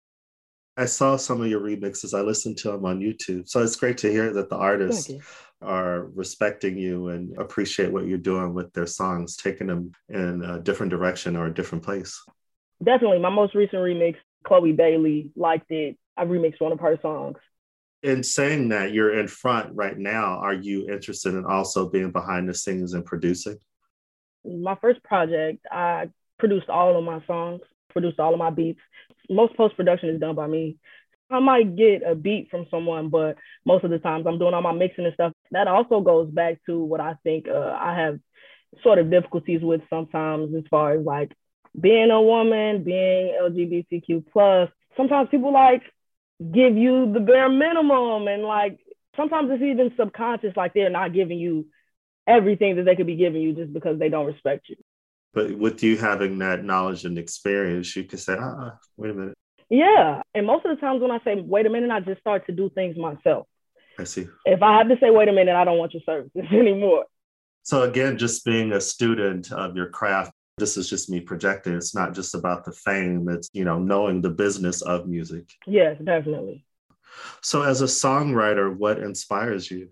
I 0.76 0.84
saw 0.84 1.16
some 1.16 1.40
of 1.40 1.48
your 1.48 1.60
remixes. 1.60 2.16
I 2.16 2.22
listened 2.22 2.56
to 2.58 2.70
them 2.70 2.84
on 2.84 3.00
YouTube. 3.00 3.48
So 3.48 3.62
it's 3.62 3.74
great 3.74 3.98
to 3.98 4.10
hear 4.10 4.32
that 4.34 4.48
the 4.48 4.56
artists 4.56 5.10
are 5.60 6.04
respecting 6.14 6.78
you 6.78 7.08
and 7.08 7.36
appreciate 7.36 7.90
what 7.90 8.06
you're 8.06 8.16
doing 8.16 8.54
with 8.54 8.72
their 8.74 8.86
songs, 8.86 9.36
taking 9.36 9.66
them 9.66 9.90
in 10.08 10.44
a 10.44 10.60
different 10.60 10.90
direction 10.90 11.34
or 11.34 11.46
a 11.46 11.54
different 11.54 11.82
place. 11.82 12.22
Definitely. 12.82 13.18
My 13.18 13.28
most 13.28 13.56
recent 13.56 13.82
remix, 13.82 14.16
Chloe 14.44 14.70
Bailey 14.70 15.32
liked 15.34 15.70
it. 15.72 15.96
I 16.16 16.24
remixed 16.24 16.60
one 16.60 16.70
of 16.70 16.78
her 16.78 16.96
songs. 17.02 17.38
In 18.04 18.22
saying 18.22 18.68
that, 18.68 18.92
you're 18.92 19.18
in 19.18 19.26
front 19.26 19.74
right 19.74 19.98
now. 19.98 20.38
Are 20.38 20.54
you 20.54 20.88
interested 20.88 21.34
in 21.34 21.44
also 21.44 21.88
being 21.88 22.12
behind 22.12 22.48
the 22.48 22.54
scenes 22.54 22.94
and 22.94 23.04
producing? 23.04 23.58
My 24.44 24.76
first 24.76 25.02
project, 25.02 25.66
I 25.72 26.08
produced 26.38 26.68
all 26.68 26.96
of 26.96 27.04
my 27.04 27.22
songs, 27.26 27.60
produced 27.90 28.20
all 28.20 28.32
of 28.32 28.38
my 28.38 28.50
beats 28.50 28.80
most 29.28 29.56
post 29.56 29.76
production 29.76 30.10
is 30.10 30.20
done 30.20 30.34
by 30.34 30.46
me. 30.46 30.76
I 31.30 31.40
might 31.40 31.76
get 31.76 32.02
a 32.02 32.14
beat 32.14 32.48
from 32.50 32.66
someone, 32.70 33.10
but 33.10 33.36
most 33.66 33.84
of 33.84 33.90
the 33.90 33.98
times 33.98 34.26
I'm 34.26 34.38
doing 34.38 34.54
all 34.54 34.62
my 34.62 34.72
mixing 34.72 35.04
and 35.04 35.14
stuff. 35.14 35.32
That 35.50 35.68
also 35.68 36.00
goes 36.00 36.30
back 36.30 36.58
to 36.66 36.82
what 36.82 37.00
I 37.00 37.14
think 37.22 37.46
uh, 37.48 37.76
I 37.78 37.94
have 37.98 38.18
sort 38.82 38.98
of 38.98 39.10
difficulties 39.10 39.60
with 39.62 39.82
sometimes 39.90 40.54
as 40.54 40.64
far 40.70 40.92
as 40.92 41.04
like 41.04 41.32
being 41.78 42.10
a 42.10 42.22
woman, 42.22 42.82
being 42.82 43.36
LGBTQ 43.42 44.24
plus. 44.32 44.70
Sometimes 44.96 45.28
people 45.30 45.52
like 45.52 45.82
give 46.40 46.76
you 46.76 47.12
the 47.12 47.20
bare 47.20 47.50
minimum 47.50 48.26
and 48.26 48.42
like 48.42 48.78
sometimes 49.14 49.50
it's 49.52 49.62
even 49.62 49.92
subconscious, 49.98 50.56
like 50.56 50.72
they're 50.72 50.88
not 50.88 51.12
giving 51.12 51.38
you 51.38 51.66
everything 52.26 52.76
that 52.76 52.84
they 52.84 52.96
could 52.96 53.06
be 53.06 53.16
giving 53.16 53.42
you 53.42 53.52
just 53.52 53.72
because 53.72 53.98
they 53.98 54.08
don't 54.08 54.26
respect 54.26 54.68
you. 54.70 54.76
But 55.34 55.56
with 55.56 55.82
you 55.82 55.96
having 55.96 56.38
that 56.38 56.64
knowledge 56.64 57.04
and 57.04 57.18
experience, 57.18 57.94
you 57.94 58.04
could 58.04 58.20
say, 58.20 58.36
ah, 58.38 58.78
wait 58.96 59.10
a 59.10 59.14
minute. 59.14 59.34
Yeah. 59.68 60.22
And 60.34 60.46
most 60.46 60.64
of 60.64 60.74
the 60.74 60.80
times 60.80 61.02
when 61.02 61.10
I 61.10 61.18
say, 61.24 61.40
wait 61.40 61.66
a 61.66 61.70
minute, 61.70 61.90
I 61.90 62.00
just 62.00 62.20
start 62.20 62.46
to 62.46 62.52
do 62.52 62.70
things 62.70 62.96
myself. 62.96 63.46
I 63.98 64.04
see. 64.04 64.28
If 64.44 64.62
I 64.62 64.78
have 64.78 64.88
to 64.88 64.96
say, 65.00 65.10
wait 65.10 65.28
a 65.28 65.32
minute, 65.32 65.54
I 65.54 65.64
don't 65.64 65.78
want 65.78 65.92
your 65.92 66.02
services 66.06 66.46
anymore. 66.52 67.04
So, 67.64 67.82
again, 67.82 68.16
just 68.16 68.44
being 68.44 68.72
a 68.72 68.80
student 68.80 69.52
of 69.52 69.76
your 69.76 69.90
craft, 69.90 70.32
this 70.56 70.76
is 70.76 70.88
just 70.88 71.10
me 71.10 71.20
projecting. 71.20 71.74
It's 71.74 71.94
not 71.94 72.14
just 72.14 72.34
about 72.34 72.64
the 72.64 72.72
fame, 72.72 73.28
it's, 73.28 73.48
you 73.52 73.64
know, 73.64 73.78
knowing 73.78 74.22
the 74.22 74.30
business 74.30 74.80
of 74.82 75.06
music. 75.06 75.50
Yes, 75.66 75.98
definitely. 76.02 76.64
So, 77.42 77.62
as 77.62 77.82
a 77.82 77.86
songwriter, 77.86 78.74
what 78.74 78.98
inspires 78.98 79.70
you? 79.70 79.90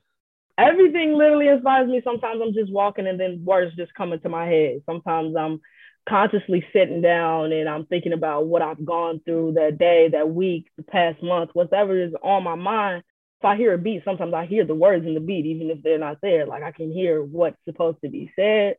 Everything 0.58 1.14
literally 1.14 1.48
inspires 1.48 1.88
me. 1.88 2.00
Sometimes 2.04 2.40
I'm 2.42 2.54
just 2.54 2.72
walking 2.72 3.06
and 3.06 3.18
then 3.18 3.44
words 3.44 3.76
just 3.76 3.94
come 3.94 4.12
into 4.12 4.28
my 4.28 4.46
head. 4.46 4.82
Sometimes 4.86 5.34
I'm 5.36 5.60
consciously 6.08 6.64
sitting 6.72 7.02
down 7.02 7.52
and 7.52 7.68
I'm 7.68 7.86
thinking 7.86 8.12
about 8.12 8.46
what 8.46 8.62
I've 8.62 8.84
gone 8.84 9.20
through 9.24 9.54
that 9.54 9.78
day, 9.78 10.08
that 10.12 10.30
week, 10.30 10.66
the 10.76 10.82
past 10.82 11.22
month, 11.22 11.50
whatever 11.52 12.00
is 12.00 12.12
on 12.22 12.44
my 12.44 12.54
mind. 12.54 13.02
If 13.40 13.44
I 13.44 13.56
hear 13.56 13.74
a 13.74 13.78
beat, 13.78 14.02
sometimes 14.04 14.32
I 14.32 14.46
hear 14.46 14.64
the 14.64 14.74
words 14.74 15.04
in 15.06 15.14
the 15.14 15.20
beat, 15.20 15.44
even 15.46 15.70
if 15.70 15.82
they're 15.82 15.98
not 15.98 16.18
there. 16.22 16.46
Like 16.46 16.62
I 16.62 16.72
can 16.72 16.90
hear 16.90 17.22
what's 17.22 17.58
supposed 17.64 17.98
to 18.02 18.08
be 18.08 18.32
said. 18.36 18.76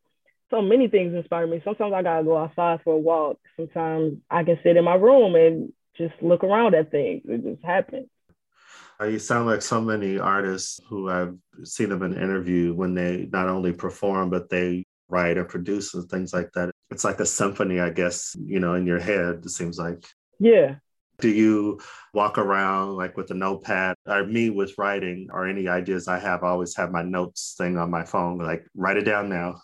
So 0.50 0.62
many 0.62 0.88
things 0.88 1.14
inspire 1.14 1.46
me. 1.46 1.62
Sometimes 1.64 1.94
I 1.94 2.02
gotta 2.02 2.24
go 2.24 2.38
outside 2.38 2.80
for 2.84 2.94
a 2.94 2.98
walk. 2.98 3.38
Sometimes 3.58 4.18
I 4.32 4.44
can 4.44 4.58
sit 4.64 4.78
in 4.78 4.86
my 4.86 4.96
room 4.96 5.36
and 5.36 5.74
just 5.98 6.14
look 6.22 6.44
around 6.44 6.74
at 6.74 6.90
things. 6.90 7.24
It 7.26 7.44
just 7.44 7.64
happens. 7.64 8.08
Uh, 9.00 9.06
you 9.06 9.20
sound 9.20 9.46
like 9.46 9.62
so 9.62 9.80
many 9.80 10.18
artists 10.18 10.80
who 10.90 11.10
I've 11.10 11.36
seen 11.64 11.90
them 11.90 12.02
in 12.02 12.14
an 12.14 12.22
interview 12.22 12.74
when 12.74 12.96
they 12.96 13.30
not 13.32 13.48
only 13.48 13.72
perform, 13.72 14.30
but 14.30 14.50
they 14.50 14.86
write 15.08 15.38
and 15.38 15.48
produce 15.48 15.94
and 15.94 16.10
things 16.10 16.34
like 16.34 16.52
that. 16.54 16.72
It's 16.90 17.04
like 17.04 17.20
a 17.20 17.26
symphony, 17.26 17.80
I 17.80 17.92
guess, 17.92 18.36
you 18.40 18.60
know, 18.60 18.74
in 18.74 18.88
your 18.88 19.00
head, 19.00 19.42
it 19.46 19.50
seems 19.50 19.78
like. 19.78 20.04
Yeah. 20.40 20.76
Do 21.20 21.30
you 21.30 21.80
walk 22.14 22.38
around 22.38 22.96
like 22.96 23.18
with 23.18 23.30
a 23.32 23.34
notepad? 23.34 23.96
Or 24.08 24.26
me 24.26 24.50
with 24.50 24.74
writing 24.78 25.28
or 25.32 25.48
any 25.48 25.68
ideas 25.68 26.08
I 26.08 26.20
have, 26.20 26.44
I 26.44 26.50
always 26.50 26.76
have 26.76 26.92
my 26.92 27.04
notes 27.04 27.56
thing 27.58 27.78
on 27.78 27.92
my 27.92 28.04
phone, 28.04 28.38
like 28.40 28.66
write 28.76 28.98
it 28.98 29.04
down 29.04 29.30
now. 29.30 29.56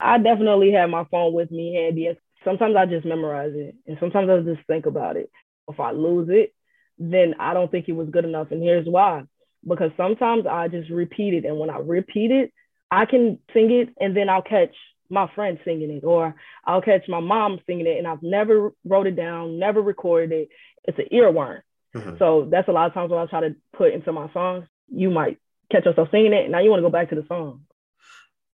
I 0.00 0.18
definitely 0.18 0.72
have 0.72 0.90
my 0.90 1.04
phone 1.10 1.32
with 1.32 1.50
me 1.50 1.74
handy. 1.74 2.16
Sometimes 2.44 2.76
I 2.76 2.86
just 2.86 3.06
memorize 3.06 3.52
it 3.54 3.74
and 3.86 3.96
sometimes 3.98 4.28
I 4.30 4.40
just 4.40 4.66
think 4.66 4.86
about 4.86 5.16
it. 5.16 5.30
If 5.68 5.80
I 5.80 5.90
lose 5.90 6.28
it, 6.30 6.54
then 6.98 7.34
I 7.38 7.54
don't 7.54 7.70
think 7.70 7.88
it 7.88 7.92
was 7.92 8.08
good 8.10 8.24
enough. 8.24 8.50
And 8.50 8.62
here's 8.62 8.86
why 8.86 9.24
because 9.66 9.90
sometimes 9.96 10.46
I 10.46 10.68
just 10.68 10.90
repeat 10.90 11.34
it. 11.34 11.44
And 11.44 11.58
when 11.58 11.70
I 11.70 11.78
repeat 11.78 12.30
it, 12.30 12.52
I 12.90 13.04
can 13.04 13.38
sing 13.52 13.70
it 13.72 13.88
and 14.00 14.16
then 14.16 14.28
I'll 14.28 14.42
catch 14.42 14.74
my 15.10 15.30
friend 15.34 15.58
singing 15.64 15.90
it 15.90 16.04
or 16.04 16.34
I'll 16.64 16.82
catch 16.82 17.08
my 17.08 17.20
mom 17.20 17.60
singing 17.66 17.86
it 17.86 17.98
and 17.98 18.06
I've 18.06 18.22
never 18.22 18.72
wrote 18.84 19.06
it 19.06 19.16
down, 19.16 19.58
never 19.58 19.80
recorded 19.80 20.32
it. 20.32 20.48
It's 20.84 20.98
an 20.98 21.06
earworm. 21.12 21.60
Mm-hmm. 21.94 22.16
So 22.18 22.48
that's 22.50 22.68
a 22.68 22.72
lot 22.72 22.86
of 22.86 22.94
times 22.94 23.10
when 23.10 23.20
I 23.20 23.26
try 23.26 23.40
to 23.40 23.56
put 23.76 23.92
into 23.92 24.12
my 24.12 24.32
songs, 24.32 24.66
you 24.88 25.10
might 25.10 25.38
catch 25.70 25.84
yourself 25.84 26.08
singing 26.10 26.32
it. 26.32 26.44
And 26.44 26.52
now 26.52 26.60
you 26.60 26.70
want 26.70 26.80
to 26.80 26.86
go 26.86 26.92
back 26.92 27.10
to 27.10 27.16
the 27.16 27.26
song. 27.26 27.62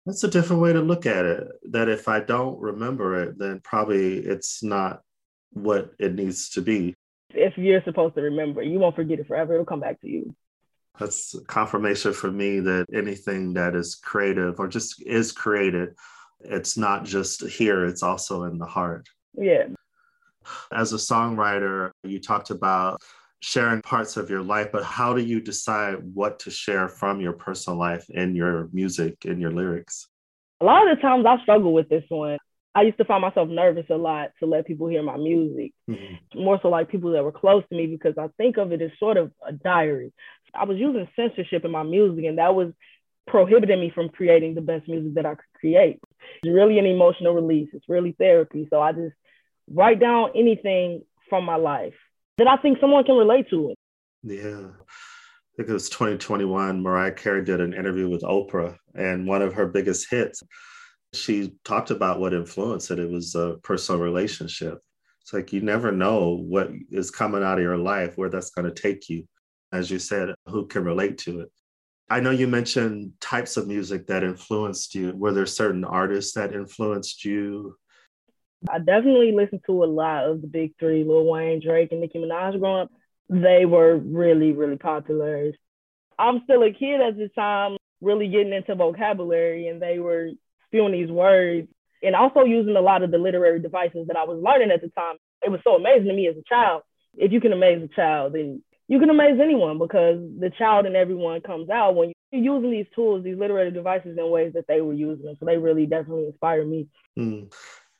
That's 0.04 0.24
a 0.24 0.28
different 0.28 0.62
way 0.62 0.72
to 0.72 0.80
look 0.80 1.06
at 1.06 1.24
it. 1.24 1.48
That 1.70 1.88
if 1.88 2.08
I 2.08 2.20
don't 2.20 2.58
remember 2.60 3.22
it, 3.22 3.38
then 3.38 3.60
probably 3.62 4.18
it's 4.18 4.62
not 4.62 5.02
what 5.52 5.92
it 5.98 6.14
needs 6.14 6.50
to 6.50 6.62
be 6.62 6.96
if 7.30 7.56
you're 7.56 7.82
supposed 7.84 8.14
to 8.16 8.22
remember. 8.22 8.62
You 8.62 8.78
won't 8.78 8.96
forget 8.96 9.18
it 9.18 9.26
forever. 9.26 9.54
It'll 9.54 9.66
come 9.66 9.80
back 9.80 10.00
to 10.00 10.08
you. 10.08 10.34
That's 10.98 11.38
confirmation 11.46 12.12
for 12.12 12.30
me 12.30 12.60
that 12.60 12.86
anything 12.92 13.54
that 13.54 13.76
is 13.76 13.94
creative 13.94 14.58
or 14.58 14.66
just 14.66 15.00
is 15.06 15.30
created, 15.30 15.94
it's 16.40 16.76
not 16.76 17.04
just 17.04 17.46
here, 17.46 17.84
it's 17.84 18.02
also 18.02 18.44
in 18.44 18.58
the 18.58 18.66
heart. 18.66 19.08
Yeah. 19.34 19.66
As 20.72 20.92
a 20.92 20.96
songwriter, 20.96 21.90
you 22.02 22.20
talked 22.20 22.50
about 22.50 23.00
sharing 23.40 23.82
parts 23.82 24.16
of 24.16 24.28
your 24.28 24.42
life, 24.42 24.72
but 24.72 24.82
how 24.82 25.14
do 25.14 25.22
you 25.22 25.40
decide 25.40 25.96
what 26.14 26.40
to 26.40 26.50
share 26.50 26.88
from 26.88 27.20
your 27.20 27.34
personal 27.34 27.78
life 27.78 28.08
in 28.10 28.34
your 28.34 28.68
music, 28.72 29.24
in 29.24 29.40
your 29.40 29.52
lyrics? 29.52 30.08
A 30.60 30.64
lot 30.64 30.88
of 30.88 30.96
the 30.96 31.02
times 31.02 31.24
I 31.24 31.40
struggle 31.42 31.72
with 31.72 31.88
this 31.88 32.04
one. 32.08 32.38
I 32.74 32.82
used 32.82 32.98
to 32.98 33.04
find 33.04 33.22
myself 33.22 33.48
nervous 33.48 33.86
a 33.90 33.96
lot 33.96 34.30
to 34.40 34.46
let 34.46 34.66
people 34.66 34.88
hear 34.88 35.02
my 35.02 35.16
music, 35.16 35.72
mm-hmm. 35.88 36.40
more 36.40 36.58
so 36.62 36.68
like 36.68 36.90
people 36.90 37.12
that 37.12 37.24
were 37.24 37.32
close 37.32 37.64
to 37.68 37.76
me 37.76 37.86
because 37.86 38.14
I 38.18 38.28
think 38.36 38.56
of 38.56 38.72
it 38.72 38.82
as 38.82 38.90
sort 38.98 39.16
of 39.16 39.32
a 39.46 39.52
diary. 39.52 40.12
I 40.54 40.64
was 40.64 40.78
using 40.78 41.08
censorship 41.16 41.64
in 41.64 41.70
my 41.70 41.82
music, 41.82 42.24
and 42.24 42.38
that 42.38 42.54
was 42.54 42.72
prohibiting 43.26 43.80
me 43.80 43.90
from 43.94 44.08
creating 44.08 44.54
the 44.54 44.60
best 44.60 44.88
music 44.88 45.14
that 45.14 45.26
I 45.26 45.34
could 45.34 45.52
create. 45.54 46.00
It's 46.42 46.52
really 46.52 46.78
an 46.78 46.86
emotional 46.86 47.34
release. 47.34 47.68
It's 47.72 47.88
really 47.88 48.12
therapy. 48.12 48.66
So 48.70 48.80
I 48.80 48.92
just 48.92 49.14
write 49.70 50.00
down 50.00 50.30
anything 50.34 51.02
from 51.28 51.44
my 51.44 51.56
life 51.56 51.94
that 52.38 52.46
I 52.46 52.56
think 52.56 52.78
someone 52.80 53.04
can 53.04 53.16
relate 53.16 53.50
to 53.50 53.70
it. 53.70 53.78
Yeah. 54.22 54.68
I 54.68 55.56
think 55.56 55.68
it 55.68 55.72
was 55.72 55.90
2021. 55.90 56.82
Mariah 56.82 57.12
Carey 57.12 57.44
did 57.44 57.60
an 57.60 57.74
interview 57.74 58.08
with 58.08 58.22
Oprah, 58.22 58.76
and 58.94 59.26
one 59.26 59.42
of 59.42 59.54
her 59.54 59.66
biggest 59.66 60.08
hits 60.10 60.42
she 61.12 61.54
talked 61.64 61.90
about 61.90 62.20
what 62.20 62.34
influenced 62.34 62.90
it. 62.90 62.98
It 62.98 63.10
was 63.10 63.34
a 63.34 63.56
personal 63.62 64.00
relationship. 64.00 64.78
It's 65.22 65.32
like 65.32 65.52
you 65.52 65.60
never 65.60 65.92
know 65.92 66.36
what 66.36 66.70
is 66.90 67.10
coming 67.10 67.42
out 67.42 67.58
of 67.58 67.64
your 67.64 67.76
life, 67.76 68.16
where 68.16 68.30
that's 68.30 68.50
going 68.50 68.72
to 68.72 68.82
take 68.82 69.08
you. 69.08 69.26
As 69.72 69.90
you 69.90 69.98
said, 69.98 70.34
who 70.46 70.66
can 70.66 70.84
relate 70.84 71.18
to 71.18 71.40
it? 71.40 71.52
I 72.10 72.20
know 72.20 72.30
you 72.30 72.48
mentioned 72.48 73.12
types 73.20 73.58
of 73.58 73.68
music 73.68 74.06
that 74.06 74.24
influenced 74.24 74.94
you. 74.94 75.12
Were 75.14 75.32
there 75.32 75.44
certain 75.44 75.84
artists 75.84 76.32
that 76.34 76.54
influenced 76.54 77.24
you? 77.24 77.76
I 78.68 78.78
definitely 78.78 79.32
listened 79.32 79.60
to 79.66 79.84
a 79.84 79.86
lot 79.86 80.24
of 80.24 80.40
the 80.40 80.46
big 80.46 80.72
three 80.78 81.04
Lil 81.04 81.26
Wayne, 81.26 81.60
Drake, 81.62 81.92
and 81.92 82.00
Nicki 82.00 82.18
Minaj 82.18 82.58
growing 82.58 82.82
up. 82.82 82.90
They 83.28 83.66
were 83.66 83.96
really, 83.96 84.52
really 84.52 84.78
popular. 84.78 85.52
I'm 86.18 86.40
still 86.44 86.62
a 86.62 86.72
kid 86.72 87.00
at 87.02 87.18
the 87.18 87.28
time, 87.28 87.76
really 88.00 88.28
getting 88.28 88.54
into 88.54 88.74
vocabulary, 88.74 89.68
and 89.68 89.80
they 89.80 89.98
were 89.98 90.30
spewing 90.68 90.92
these 90.92 91.10
words 91.10 91.68
and 92.02 92.14
also 92.14 92.44
using 92.44 92.76
a 92.76 92.80
lot 92.80 93.02
of 93.02 93.10
the 93.10 93.18
literary 93.18 93.60
devices 93.60 94.06
that 94.06 94.16
I 94.16 94.24
was 94.24 94.42
learning 94.42 94.70
at 94.70 94.80
the 94.80 94.88
time. 94.90 95.16
It 95.42 95.50
was 95.50 95.60
so 95.64 95.74
amazing 95.76 96.08
to 96.08 96.14
me 96.14 96.28
as 96.28 96.36
a 96.36 96.42
child. 96.48 96.82
If 97.16 97.32
you 97.32 97.40
can 97.40 97.52
amaze 97.52 97.82
a 97.82 97.88
child, 97.94 98.34
then 98.34 98.62
you 98.86 98.98
can 98.98 99.10
amaze 99.10 99.38
anyone 99.40 99.78
because 99.78 100.18
the 100.38 100.50
child 100.56 100.86
in 100.86 100.96
everyone 100.96 101.40
comes 101.40 101.68
out 101.70 101.94
when 101.94 102.12
you're 102.30 102.56
using 102.56 102.70
these 102.70 102.86
tools, 102.94 103.24
these 103.24 103.38
literary 103.38 103.70
devices 103.70 104.16
in 104.18 104.30
ways 104.30 104.52
that 104.54 104.66
they 104.66 104.80
were 104.80 104.94
using 104.94 105.26
them. 105.26 105.36
So 105.38 105.46
they 105.46 105.58
really 105.58 105.86
definitely 105.86 106.26
inspire 106.26 106.64
me. 106.64 106.88
Mm. 107.18 107.52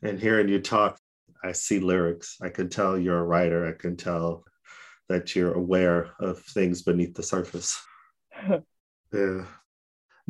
And 0.02 0.20
hearing 0.20 0.48
you 0.48 0.60
talk, 0.60 0.98
I 1.42 1.52
see 1.52 1.78
lyrics. 1.80 2.36
I 2.40 2.48
can 2.48 2.68
tell 2.68 2.98
you're 2.98 3.18
a 3.18 3.24
writer. 3.24 3.66
I 3.66 3.72
can 3.72 3.96
tell 3.96 4.44
that 5.08 5.34
you're 5.34 5.54
aware 5.54 6.10
of 6.20 6.42
things 6.42 6.82
beneath 6.82 7.14
the 7.14 7.22
surface. 7.22 7.80
yeah. 9.12 9.44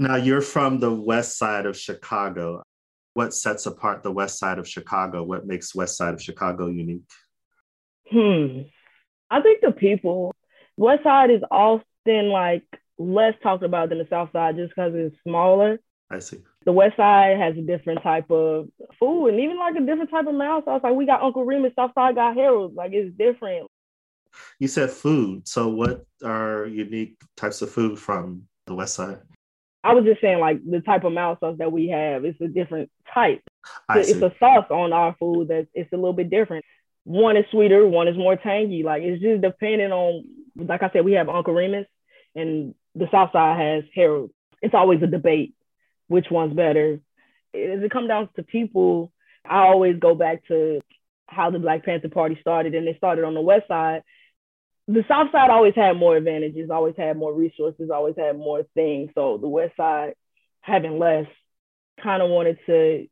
Now 0.00 0.14
you're 0.14 0.40
from 0.40 0.78
the 0.78 0.94
west 0.94 1.38
side 1.38 1.66
of 1.66 1.76
Chicago. 1.76 2.62
What 3.14 3.34
sets 3.34 3.66
apart 3.66 4.04
the 4.04 4.12
west 4.12 4.38
side 4.38 4.60
of 4.60 4.68
Chicago? 4.68 5.24
What 5.24 5.44
makes 5.44 5.74
west 5.74 5.96
side 5.96 6.14
of 6.14 6.22
Chicago 6.22 6.68
unique? 6.68 7.02
Hmm. 8.08 8.60
I 9.28 9.42
think 9.42 9.60
the 9.60 9.72
people. 9.72 10.36
West 10.76 11.02
side 11.02 11.32
is 11.32 11.42
often 11.50 12.28
like 12.28 12.62
less 12.96 13.34
talked 13.42 13.64
about 13.64 13.88
than 13.88 13.98
the 13.98 14.06
south 14.08 14.30
side 14.32 14.54
just 14.54 14.70
because 14.70 14.92
it's 14.94 15.16
smaller. 15.24 15.80
I 16.08 16.20
see. 16.20 16.38
The 16.64 16.70
west 16.70 16.96
side 16.96 17.36
has 17.36 17.56
a 17.56 17.62
different 17.62 18.00
type 18.04 18.30
of 18.30 18.68
food 19.00 19.30
and 19.30 19.40
even 19.40 19.58
like 19.58 19.74
a 19.74 19.80
different 19.80 20.10
type 20.10 20.28
of 20.28 20.34
mild 20.34 20.64
sauce. 20.64 20.80
Like 20.84 20.94
we 20.94 21.06
got 21.06 21.22
Uncle 21.22 21.44
Remus, 21.44 21.72
south 21.74 21.90
side 21.96 22.14
got 22.14 22.36
Harold. 22.36 22.76
Like 22.76 22.92
it's 22.92 23.16
different. 23.18 23.66
You 24.60 24.68
said 24.68 24.90
food. 24.90 25.48
So 25.48 25.70
what 25.70 26.06
are 26.24 26.66
unique 26.66 27.20
types 27.36 27.62
of 27.62 27.72
food 27.72 27.98
from 27.98 28.44
the 28.66 28.76
west 28.76 28.94
side? 28.94 29.18
I 29.84 29.94
was 29.94 30.04
just 30.04 30.20
saying 30.20 30.40
like 30.40 30.58
the 30.64 30.80
type 30.80 31.04
of 31.04 31.12
mild 31.12 31.38
sauce 31.40 31.56
that 31.58 31.72
we 31.72 31.88
have. 31.88 32.24
It's 32.24 32.40
a 32.40 32.48
different 32.48 32.90
type. 33.12 33.42
I 33.88 34.00
it's 34.00 34.12
see. 34.12 34.24
a 34.24 34.34
sauce 34.38 34.66
on 34.70 34.92
our 34.92 35.14
food 35.18 35.48
that 35.48 35.68
it's 35.74 35.92
a 35.92 35.96
little 35.96 36.12
bit 36.12 36.30
different. 36.30 36.64
One 37.04 37.36
is 37.36 37.44
sweeter, 37.50 37.86
one 37.86 38.08
is 38.08 38.16
more 38.16 38.36
tangy. 38.36 38.82
Like 38.82 39.02
it's 39.02 39.22
just 39.22 39.42
depending 39.42 39.92
on 39.92 40.24
like 40.56 40.82
I 40.82 40.90
said, 40.90 41.04
we 41.04 41.12
have 41.12 41.28
Uncle 41.28 41.54
Remus 41.54 41.86
and 42.34 42.74
the 42.94 43.08
South 43.10 43.32
Side 43.32 43.58
has 43.58 43.84
Harold. 43.94 44.30
It's 44.60 44.74
always 44.74 45.02
a 45.02 45.06
debate 45.06 45.54
which 46.08 46.26
one's 46.30 46.54
better. 46.54 47.00
As 47.54 47.82
it 47.82 47.90
comes 47.90 48.08
down 48.08 48.28
to 48.36 48.42
people, 48.42 49.12
I 49.48 49.60
always 49.60 49.98
go 49.98 50.14
back 50.14 50.46
to 50.48 50.80
how 51.26 51.50
the 51.50 51.58
Black 51.58 51.84
Panther 51.84 52.08
Party 52.08 52.36
started, 52.40 52.74
and 52.74 52.86
they 52.86 52.94
started 52.94 53.24
on 53.24 53.34
the 53.34 53.40
West 53.40 53.68
Side. 53.68 54.02
The 54.88 55.04
South 55.06 55.30
Side 55.30 55.50
always 55.50 55.74
had 55.74 55.98
more 55.98 56.16
advantages, 56.16 56.70
always 56.70 56.94
had 56.96 57.18
more 57.18 57.32
resources, 57.32 57.90
always 57.90 58.14
had 58.16 58.38
more 58.38 58.64
things. 58.74 59.10
So 59.14 59.36
the 59.36 59.48
West 59.48 59.76
Side, 59.76 60.14
having 60.62 60.98
less, 60.98 61.26
kind 62.02 62.22
of 62.22 62.30
wanted 62.30 62.58
to 62.66 63.06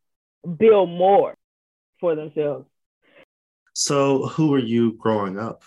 build 0.59 0.88
more 0.88 1.35
for 2.00 2.14
themselves. 2.14 2.66
So, 3.75 4.26
who 4.28 4.49
were 4.49 4.59
you 4.59 4.95
growing 4.95 5.38
up? 5.38 5.62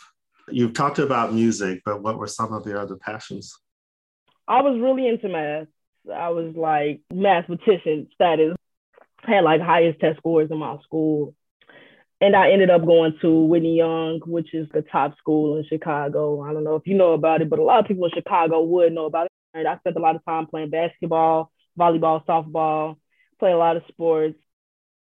You've 0.50 0.74
talked 0.74 0.98
about 0.98 1.32
music, 1.32 1.82
but 1.86 2.02
what 2.02 2.18
were 2.18 2.26
some 2.26 2.54
of 2.54 2.66
your 2.66 2.80
other 2.80 2.96
passions? 2.96 3.56
I 4.48 4.64
was 4.64 4.80
really 4.82 5.08
into 5.08 5.30
math. 5.30 5.68
I 6.12 6.30
was 6.30 6.56
like 6.56 7.02
mathematician 7.14 8.08
status. 8.16 8.56
had 9.22 9.44
like 9.44 9.62
highest 9.62 10.00
test 10.00 10.18
scores 10.18 10.50
in 10.50 10.58
my 10.58 10.78
school. 10.82 11.36
And 12.22 12.36
I 12.36 12.52
ended 12.52 12.70
up 12.70 12.86
going 12.86 13.14
to 13.22 13.32
Whitney 13.46 13.78
Young, 13.78 14.20
which 14.26 14.54
is 14.54 14.68
the 14.74 14.82
top 14.82 15.18
school 15.18 15.58
in 15.58 15.66
Chicago. 15.66 16.42
I 16.42 16.52
don't 16.54 16.66
know 16.66 16.76
if 16.76 16.86
you 16.86 16.96
know 16.96 17.14
about 17.14 17.42
it, 17.42 17.50
but 17.50 17.60
a 17.60 17.64
lot 17.64 17.80
of 17.80 17.88
people 17.88 18.06
in 18.06 18.12
Chicago 18.14 18.62
would 18.62 18.92
know 18.94 19.06
about 19.06 19.28
it. 19.28 19.32
And 19.54 19.68
I 19.68 19.78
spent 19.78 19.96
a 19.96 20.02
lot 20.02 20.16
of 20.16 20.26
time 20.26 20.48
playing 20.48 20.70
basketball, 20.70 21.52
volleyball, 21.80 22.26
softball, 22.26 22.98
play 23.40 23.52
a 23.52 23.58
lot 23.58 23.78
of 23.78 23.84
sports. 23.88 24.38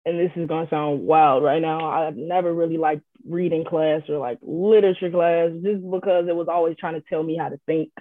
And 0.05 0.19
this 0.19 0.31
is 0.35 0.47
gonna 0.47 0.69
sound 0.69 1.01
wild 1.01 1.43
right 1.43 1.61
now. 1.61 1.85
I've 1.89 2.15
never 2.15 2.51
really 2.53 2.77
liked 2.77 3.03
reading 3.27 3.65
class 3.65 4.01
or 4.09 4.17
like 4.17 4.39
literature 4.41 5.11
class 5.11 5.51
just 5.61 5.83
because 5.91 6.27
it 6.27 6.35
was 6.35 6.47
always 6.47 6.77
trying 6.77 6.95
to 6.95 7.03
tell 7.07 7.21
me 7.21 7.37
how 7.37 7.49
to 7.49 7.59
think 7.67 7.91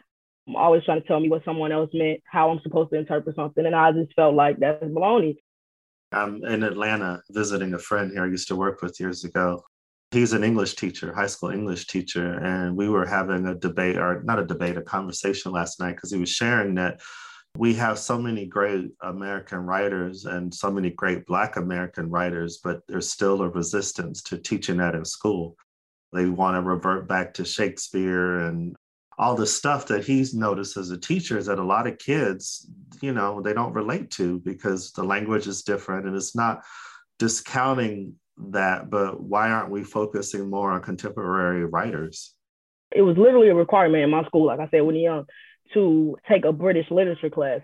I'm 0.50 0.56
always 0.56 0.84
trying 0.84 1.00
to 1.00 1.06
tell 1.06 1.20
me 1.20 1.28
what 1.28 1.44
someone 1.44 1.70
else 1.70 1.90
meant, 1.92 2.20
how 2.24 2.50
I'm 2.50 2.60
supposed 2.62 2.90
to 2.90 2.98
interpret 2.98 3.36
something. 3.36 3.64
And 3.64 3.74
I 3.74 3.92
just 3.92 4.14
felt 4.14 4.34
like 4.34 4.58
that's 4.58 4.82
baloney. 4.82 5.36
I'm 6.12 6.44
in 6.44 6.62
Atlanta 6.62 7.22
visiting 7.30 7.74
a 7.74 7.78
friend 7.78 8.10
here 8.10 8.24
I 8.24 8.28
used 8.28 8.48
to 8.48 8.56
work 8.56 8.82
with 8.82 8.98
years 8.98 9.24
ago. 9.24 9.62
He's 10.10 10.32
an 10.32 10.42
English 10.42 10.74
teacher, 10.74 11.14
high 11.14 11.28
school 11.28 11.50
English 11.50 11.86
teacher. 11.86 12.34
And 12.44 12.76
we 12.76 12.88
were 12.88 13.06
having 13.06 13.46
a 13.46 13.54
debate, 13.54 13.96
or 13.96 14.22
not 14.24 14.40
a 14.40 14.46
debate, 14.46 14.76
a 14.76 14.82
conversation 14.82 15.52
last 15.52 15.78
night 15.78 15.96
because 15.96 16.10
he 16.10 16.18
was 16.18 16.30
sharing 16.30 16.74
that 16.74 17.00
we 17.56 17.74
have 17.74 17.98
so 17.98 18.18
many 18.18 18.46
great 18.46 18.90
American 19.02 19.58
writers 19.58 20.24
and 20.24 20.52
so 20.54 20.70
many 20.70 20.90
great 20.90 21.26
Black 21.26 21.56
American 21.56 22.08
writers, 22.08 22.60
but 22.62 22.80
there's 22.88 23.10
still 23.10 23.42
a 23.42 23.48
resistance 23.48 24.22
to 24.22 24.38
teaching 24.38 24.76
that 24.78 24.94
in 24.94 25.04
school. 25.04 25.56
They 26.12 26.26
want 26.26 26.56
to 26.56 26.62
revert 26.62 27.08
back 27.08 27.34
to 27.34 27.44
Shakespeare 27.44 28.40
and 28.40 28.76
all 29.20 29.34
the 29.34 29.46
stuff 29.46 29.86
that 29.88 30.02
he's 30.02 30.32
noticed 30.32 30.78
as 30.78 30.90
a 30.90 30.96
teacher 30.96 31.36
is 31.36 31.44
that 31.44 31.58
a 31.58 31.62
lot 31.62 31.86
of 31.86 31.98
kids, 31.98 32.66
you 33.02 33.12
know, 33.12 33.42
they 33.42 33.52
don't 33.52 33.74
relate 33.74 34.10
to 34.10 34.38
because 34.38 34.92
the 34.92 35.04
language 35.04 35.46
is 35.46 35.62
different 35.62 36.06
and 36.06 36.16
it's 36.16 36.34
not 36.34 36.62
discounting 37.18 38.14
that, 38.38 38.88
but 38.88 39.20
why 39.20 39.50
aren't 39.50 39.70
we 39.70 39.84
focusing 39.84 40.48
more 40.48 40.70
on 40.70 40.80
contemporary 40.80 41.66
writers? 41.66 42.34
It 42.90 43.02
was 43.02 43.18
literally 43.18 43.50
a 43.50 43.54
requirement 43.54 44.02
in 44.02 44.08
my 44.08 44.24
school, 44.24 44.46
like 44.46 44.58
I 44.58 44.68
said, 44.70 44.80
Whitney 44.80 45.04
Young, 45.04 45.26
to 45.74 46.16
take 46.26 46.46
a 46.46 46.52
British 46.52 46.90
literature 46.90 47.28
class. 47.28 47.60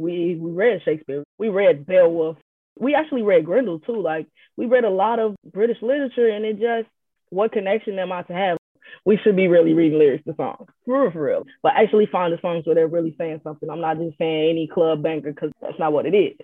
We 0.00 0.34
we 0.34 0.50
read 0.50 0.82
Shakespeare, 0.84 1.22
we 1.38 1.50
read 1.50 1.86
Beowulf, 1.86 2.36
we 2.80 2.96
actually 2.96 3.22
read 3.22 3.44
Grendel 3.44 3.78
too. 3.78 4.02
Like 4.02 4.26
we 4.56 4.66
read 4.66 4.82
a 4.82 4.90
lot 4.90 5.20
of 5.20 5.36
British 5.52 5.80
literature, 5.82 6.28
and 6.28 6.44
it 6.44 6.58
just 6.58 6.88
what 7.30 7.52
connection 7.52 7.96
am 8.00 8.10
I 8.10 8.22
to 8.24 8.32
have? 8.32 8.58
We 9.04 9.18
should 9.22 9.36
be 9.36 9.48
really 9.48 9.74
reading 9.74 9.98
lyrics 9.98 10.24
to 10.24 10.34
songs 10.36 10.68
for 10.84 11.02
real, 11.02 11.10
for 11.10 11.22
real. 11.22 11.44
But 11.62 11.72
actually 11.76 12.06
find 12.06 12.32
the 12.32 12.40
songs 12.40 12.66
where 12.66 12.74
they're 12.74 12.88
really 12.88 13.14
saying 13.18 13.40
something. 13.44 13.68
I'm 13.68 13.80
not 13.80 13.98
just 13.98 14.18
saying 14.18 14.50
any 14.50 14.66
club 14.66 15.02
banger 15.02 15.32
because 15.32 15.50
that's 15.60 15.78
not 15.78 15.92
what 15.92 16.06
it 16.06 16.14
is. 16.14 16.36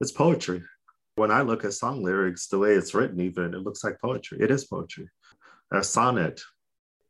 It's 0.00 0.12
poetry. 0.12 0.62
When 1.16 1.30
I 1.30 1.42
look 1.42 1.64
at 1.64 1.74
song 1.74 2.02
lyrics, 2.02 2.46
the 2.46 2.58
way 2.58 2.72
it's 2.72 2.94
written, 2.94 3.20
even 3.20 3.54
it 3.54 3.60
looks 3.60 3.84
like 3.84 4.00
poetry. 4.00 4.38
It 4.40 4.50
is 4.50 4.64
poetry. 4.64 5.08
A 5.72 5.84
sonnet. 5.84 6.40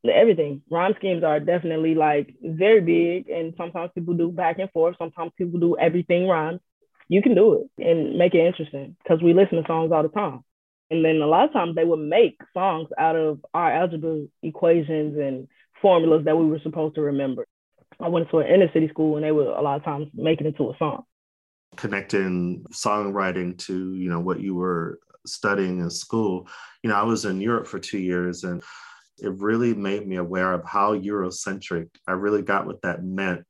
Everything. 0.04 0.62
Rhyme 0.70 0.94
schemes 0.96 1.22
are 1.22 1.40
definitely 1.40 1.94
like 1.94 2.34
very 2.42 2.80
big, 2.80 3.28
and 3.28 3.54
sometimes 3.56 3.90
people 3.94 4.14
do 4.14 4.32
back 4.32 4.58
and 4.58 4.70
forth. 4.70 4.96
Sometimes 4.98 5.32
people 5.36 5.60
do 5.60 5.76
everything 5.76 6.26
rhymes. 6.26 6.60
You 7.08 7.22
can 7.22 7.34
do 7.34 7.54
it 7.76 7.84
and 7.84 8.16
make 8.16 8.34
it 8.34 8.46
interesting 8.46 8.96
because 9.02 9.22
we 9.22 9.34
listen 9.34 9.60
to 9.60 9.66
songs 9.66 9.92
all 9.92 10.02
the 10.02 10.08
time. 10.08 10.42
And 10.90 11.04
then 11.04 11.16
a 11.16 11.26
lot 11.26 11.44
of 11.44 11.52
times 11.52 11.76
they 11.76 11.84
would 11.84 12.00
make 12.00 12.40
songs 12.52 12.88
out 12.98 13.16
of 13.16 13.38
our 13.54 13.72
algebra 13.72 14.24
equations 14.42 15.16
and 15.16 15.46
formulas 15.80 16.24
that 16.24 16.36
we 16.36 16.46
were 16.46 16.58
supposed 16.60 16.96
to 16.96 17.00
remember. 17.02 17.46
I 18.00 18.08
went 18.08 18.30
to 18.30 18.38
an 18.38 18.48
inner 18.48 18.70
city 18.72 18.88
school 18.88 19.16
and 19.16 19.24
they 19.24 19.32
would 19.32 19.46
a 19.46 19.60
lot 19.60 19.76
of 19.76 19.84
times 19.84 20.08
make 20.14 20.40
it 20.40 20.46
into 20.46 20.70
a 20.70 20.76
song. 20.78 21.04
Connecting 21.76 22.64
songwriting 22.72 23.56
to, 23.66 23.94
you 23.94 24.10
know, 24.10 24.20
what 24.20 24.40
you 24.40 24.54
were 24.54 24.98
studying 25.26 25.78
in 25.78 25.90
school. 25.90 26.48
You 26.82 26.90
know, 26.90 26.96
I 26.96 27.04
was 27.04 27.24
in 27.24 27.40
Europe 27.40 27.66
for 27.66 27.78
two 27.78 27.98
years 27.98 28.42
and 28.42 28.62
it 29.18 29.32
really 29.38 29.74
made 29.74 30.08
me 30.08 30.16
aware 30.16 30.52
of 30.52 30.64
how 30.64 30.96
Eurocentric 30.96 31.88
I 32.08 32.12
really 32.12 32.42
got 32.42 32.66
what 32.66 32.82
that 32.82 33.04
meant 33.04 33.44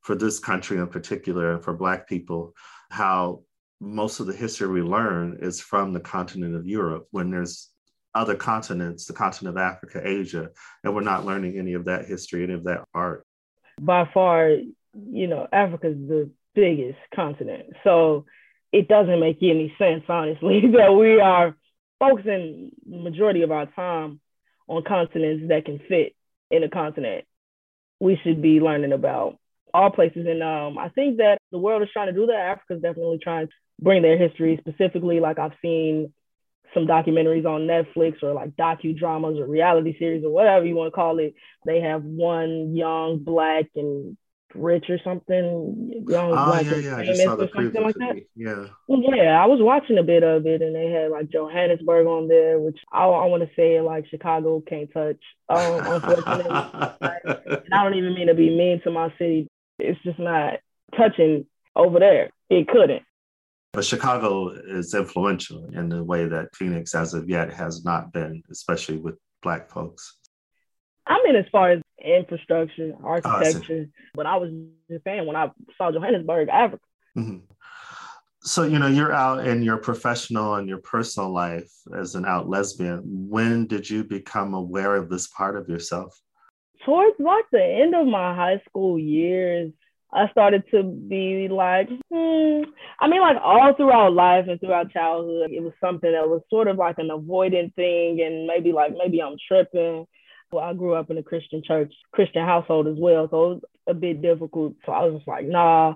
for 0.00 0.14
this 0.14 0.38
country 0.38 0.78
in 0.78 0.88
particular 0.88 1.52
and 1.52 1.64
for 1.64 1.72
Black 1.72 2.08
people, 2.08 2.54
how 2.90 3.42
most 3.82 4.20
of 4.20 4.26
the 4.26 4.32
history 4.32 4.68
we 4.68 4.80
learn 4.80 5.38
is 5.40 5.60
from 5.60 5.92
the 5.92 6.00
continent 6.00 6.54
of 6.54 6.66
Europe 6.66 7.08
when 7.10 7.30
there's 7.30 7.70
other 8.14 8.36
continents, 8.36 9.06
the 9.06 9.12
continent 9.12 9.56
of 9.56 9.60
Africa, 9.60 10.00
Asia, 10.04 10.50
and 10.84 10.94
we're 10.94 11.00
not 11.00 11.26
learning 11.26 11.58
any 11.58 11.72
of 11.72 11.86
that 11.86 12.06
history, 12.06 12.44
any 12.44 12.52
of 12.52 12.64
that 12.64 12.84
art. 12.94 13.26
By 13.80 14.08
far, 14.14 14.50
you 14.50 15.26
know, 15.26 15.48
Africa 15.52 15.88
is 15.88 15.96
the 15.96 16.30
biggest 16.54 16.98
continent. 17.12 17.70
So 17.82 18.26
it 18.70 18.86
doesn't 18.86 19.18
make 19.18 19.38
any 19.42 19.74
sense, 19.78 20.04
honestly, 20.08 20.60
that 20.76 20.92
we 20.92 21.20
are 21.20 21.56
focusing 21.98 22.70
majority 22.86 23.42
of 23.42 23.50
our 23.50 23.66
time 23.66 24.20
on 24.68 24.84
continents 24.84 25.46
that 25.48 25.64
can 25.64 25.80
fit 25.88 26.14
in 26.52 26.62
a 26.62 26.68
continent. 26.68 27.24
We 27.98 28.16
should 28.22 28.40
be 28.42 28.60
learning 28.60 28.92
about 28.92 29.38
all 29.74 29.90
places. 29.90 30.26
And 30.28 30.42
um, 30.42 30.78
I 30.78 30.88
think 30.90 31.16
that 31.16 31.38
the 31.50 31.58
world 31.58 31.82
is 31.82 31.88
trying 31.92 32.08
to 32.08 32.12
do 32.12 32.26
that. 32.26 32.34
Africa 32.36 32.74
is 32.74 32.82
definitely 32.82 33.18
trying 33.22 33.48
bring 33.82 34.02
their 34.02 34.16
history 34.16 34.58
specifically. 34.60 35.20
Like 35.20 35.38
I've 35.38 35.52
seen 35.60 36.12
some 36.74 36.86
documentaries 36.86 37.44
on 37.44 37.62
Netflix 37.62 38.22
or 38.22 38.32
like 38.32 38.56
docudramas 38.56 39.38
or 39.38 39.46
reality 39.46 39.96
series 39.98 40.24
or 40.24 40.30
whatever 40.30 40.64
you 40.64 40.74
want 40.74 40.92
to 40.92 40.96
call 40.96 41.18
it. 41.18 41.34
They 41.66 41.80
have 41.80 42.02
one 42.02 42.74
young 42.74 43.18
black 43.18 43.66
and 43.76 44.16
rich 44.54 44.84
or 44.88 44.98
something, 45.02 46.04
young 46.08 46.32
oh, 46.32 46.46
black 46.46 46.64
yeah, 46.64 46.72
and 46.72 46.84
yeah. 46.84 46.96
famous 46.96 47.26
or 47.26 47.48
something 47.54 47.82
like 47.82 47.94
that. 47.96 48.16
Yeah. 48.34 48.66
Yeah, 48.88 49.42
I 49.42 49.46
was 49.46 49.60
watching 49.60 49.98
a 49.98 50.02
bit 50.02 50.22
of 50.22 50.46
it 50.46 50.62
and 50.62 50.74
they 50.74 50.90
had 50.90 51.10
like 51.10 51.30
Johannesburg 51.30 52.06
on 52.06 52.28
there, 52.28 52.58
which 52.58 52.78
I, 52.92 53.04
I 53.04 53.26
want 53.26 53.42
to 53.42 53.54
say 53.54 53.80
like 53.80 54.06
Chicago 54.08 54.62
can't 54.66 54.92
touch. 54.92 55.20
Um, 55.48 55.80
unfortunately, 55.84 56.44
and 56.50 57.74
I 57.74 57.84
don't 57.84 57.94
even 57.94 58.14
mean 58.14 58.28
to 58.28 58.34
be 58.34 58.50
mean 58.50 58.80
to 58.84 58.90
my 58.90 59.12
city. 59.18 59.48
It's 59.78 60.00
just 60.02 60.18
not 60.18 60.60
touching 60.96 61.46
over 61.74 61.98
there. 61.98 62.30
It 62.50 62.68
couldn't. 62.68 63.02
But 63.72 63.86
Chicago 63.86 64.48
is 64.50 64.92
influential 64.94 65.70
in 65.72 65.88
the 65.88 66.04
way 66.04 66.26
that 66.26 66.54
Phoenix, 66.54 66.94
as 66.94 67.14
of 67.14 67.28
yet, 67.30 67.52
has 67.52 67.84
not 67.84 68.12
been, 68.12 68.42
especially 68.50 68.98
with 68.98 69.14
Black 69.42 69.70
folks. 69.70 70.18
I 71.06 71.20
mean, 71.24 71.36
as 71.36 71.46
far 71.50 71.70
as 71.70 71.80
infrastructure, 72.04 72.92
architecture, 73.02 73.86
oh, 73.88 74.10
but 74.14 74.26
I 74.26 74.36
was 74.36 74.50
just 74.90 75.04
saying 75.04 75.26
when 75.26 75.36
I 75.36 75.50
saw 75.78 75.90
Johannesburg, 75.90 76.48
Africa. 76.48 76.82
Mm-hmm. 77.16 77.38
So, 78.44 78.64
you 78.64 78.78
know, 78.78 78.88
you're 78.88 79.12
out 79.12 79.46
in 79.46 79.62
your 79.62 79.78
professional 79.78 80.56
and 80.56 80.68
your 80.68 80.78
personal 80.78 81.32
life 81.32 81.70
as 81.96 82.14
an 82.14 82.24
out 82.26 82.48
lesbian. 82.48 83.00
When 83.04 83.66
did 83.66 83.88
you 83.88 84.04
become 84.04 84.52
aware 84.54 84.96
of 84.96 85.08
this 85.08 85.28
part 85.28 85.56
of 85.56 85.68
yourself? 85.68 86.20
Towards 86.84 87.14
like 87.20 87.44
the 87.52 87.64
end 87.64 87.94
of 87.94 88.06
my 88.06 88.34
high 88.34 88.60
school 88.68 88.98
years, 88.98 89.72
I 90.12 90.28
started 90.30 90.64
to 90.72 90.82
be 90.82 91.48
like, 91.48 91.88
hmm. 91.88 92.62
I 93.00 93.08
mean, 93.08 93.20
like 93.20 93.38
all 93.42 93.72
throughout 93.74 94.12
life 94.12 94.44
and 94.48 94.60
throughout 94.60 94.92
childhood, 94.92 95.50
it 95.50 95.62
was 95.62 95.72
something 95.80 96.12
that 96.12 96.28
was 96.28 96.42
sort 96.50 96.68
of 96.68 96.76
like 96.76 96.96
an 96.98 97.08
avoidant 97.08 97.74
thing, 97.74 98.20
and 98.20 98.46
maybe 98.46 98.72
like 98.72 98.92
maybe 98.96 99.22
I'm 99.22 99.36
tripping. 99.48 100.06
Well, 100.52 100.64
I 100.64 100.74
grew 100.74 100.94
up 100.94 101.10
in 101.10 101.16
a 101.16 101.22
Christian 101.22 101.62
church, 101.66 101.92
Christian 102.12 102.44
household 102.44 102.86
as 102.86 102.96
well, 102.98 103.26
so 103.30 103.44
it 103.44 103.54
was 103.54 103.62
a 103.86 103.94
bit 103.94 104.20
difficult. 104.20 104.74
So 104.84 104.92
I 104.92 105.04
was 105.04 105.14
just 105.14 105.28
like, 105.28 105.46
nah. 105.46 105.94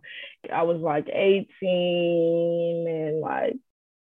I 0.50 0.62
was 0.62 0.80
like 0.80 1.08
18 1.12 2.86
and 2.88 3.20
like 3.20 3.54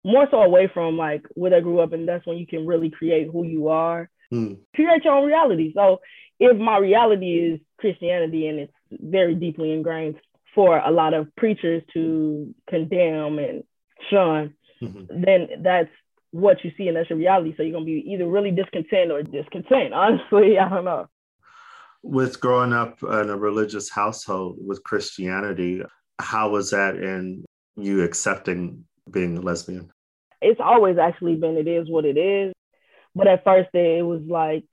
more 0.04 0.26
so 0.30 0.42
away 0.42 0.70
from 0.72 0.98
like 0.98 1.24
where 1.34 1.54
I 1.54 1.60
grew 1.60 1.80
up, 1.80 1.94
and 1.94 2.06
that's 2.06 2.26
when 2.26 2.36
you 2.36 2.46
can 2.46 2.66
really 2.66 2.90
create 2.90 3.28
who 3.32 3.44
you 3.46 3.68
are, 3.68 4.10
mm. 4.30 4.58
create 4.74 5.04
your 5.04 5.14
own 5.14 5.26
reality. 5.26 5.72
So 5.74 6.00
if 6.38 6.58
my 6.58 6.76
reality 6.76 7.54
is 7.54 7.60
Christianity 7.78 8.48
and 8.48 8.58
it's 8.58 8.72
very 9.00 9.34
deeply 9.34 9.72
ingrained 9.72 10.16
for 10.54 10.78
a 10.78 10.90
lot 10.90 11.14
of 11.14 11.34
preachers 11.36 11.82
to 11.94 12.54
condemn 12.68 13.38
and 13.38 13.64
shun, 14.10 14.54
mm-hmm. 14.80 15.22
then 15.22 15.48
that's 15.62 15.90
what 16.30 16.64
you 16.64 16.72
see 16.76 16.88
and 16.88 16.96
that's 16.96 17.10
your 17.10 17.18
reality. 17.18 17.54
So 17.56 17.62
you're 17.62 17.72
gonna 17.72 17.84
be 17.84 18.04
either 18.08 18.26
really 18.26 18.50
discontent 18.50 19.10
or 19.10 19.22
discontent. 19.22 19.92
Honestly, 19.94 20.58
I 20.58 20.68
don't 20.68 20.84
know. 20.84 21.06
With 22.02 22.40
growing 22.40 22.72
up 22.72 23.02
in 23.02 23.30
a 23.30 23.36
religious 23.36 23.88
household 23.88 24.58
with 24.60 24.82
Christianity, 24.82 25.82
how 26.18 26.50
was 26.50 26.70
that 26.70 26.96
in 26.96 27.44
you 27.76 28.02
accepting 28.02 28.84
being 29.10 29.38
a 29.38 29.40
lesbian? 29.40 29.92
It's 30.40 30.60
always 30.60 30.98
actually 30.98 31.36
been 31.36 31.56
it 31.56 31.68
is 31.68 31.88
what 31.88 32.04
it 32.04 32.16
is. 32.16 32.52
But 33.14 33.28
at 33.28 33.44
first 33.44 33.68
it 33.74 34.04
was 34.04 34.22
like, 34.26 34.64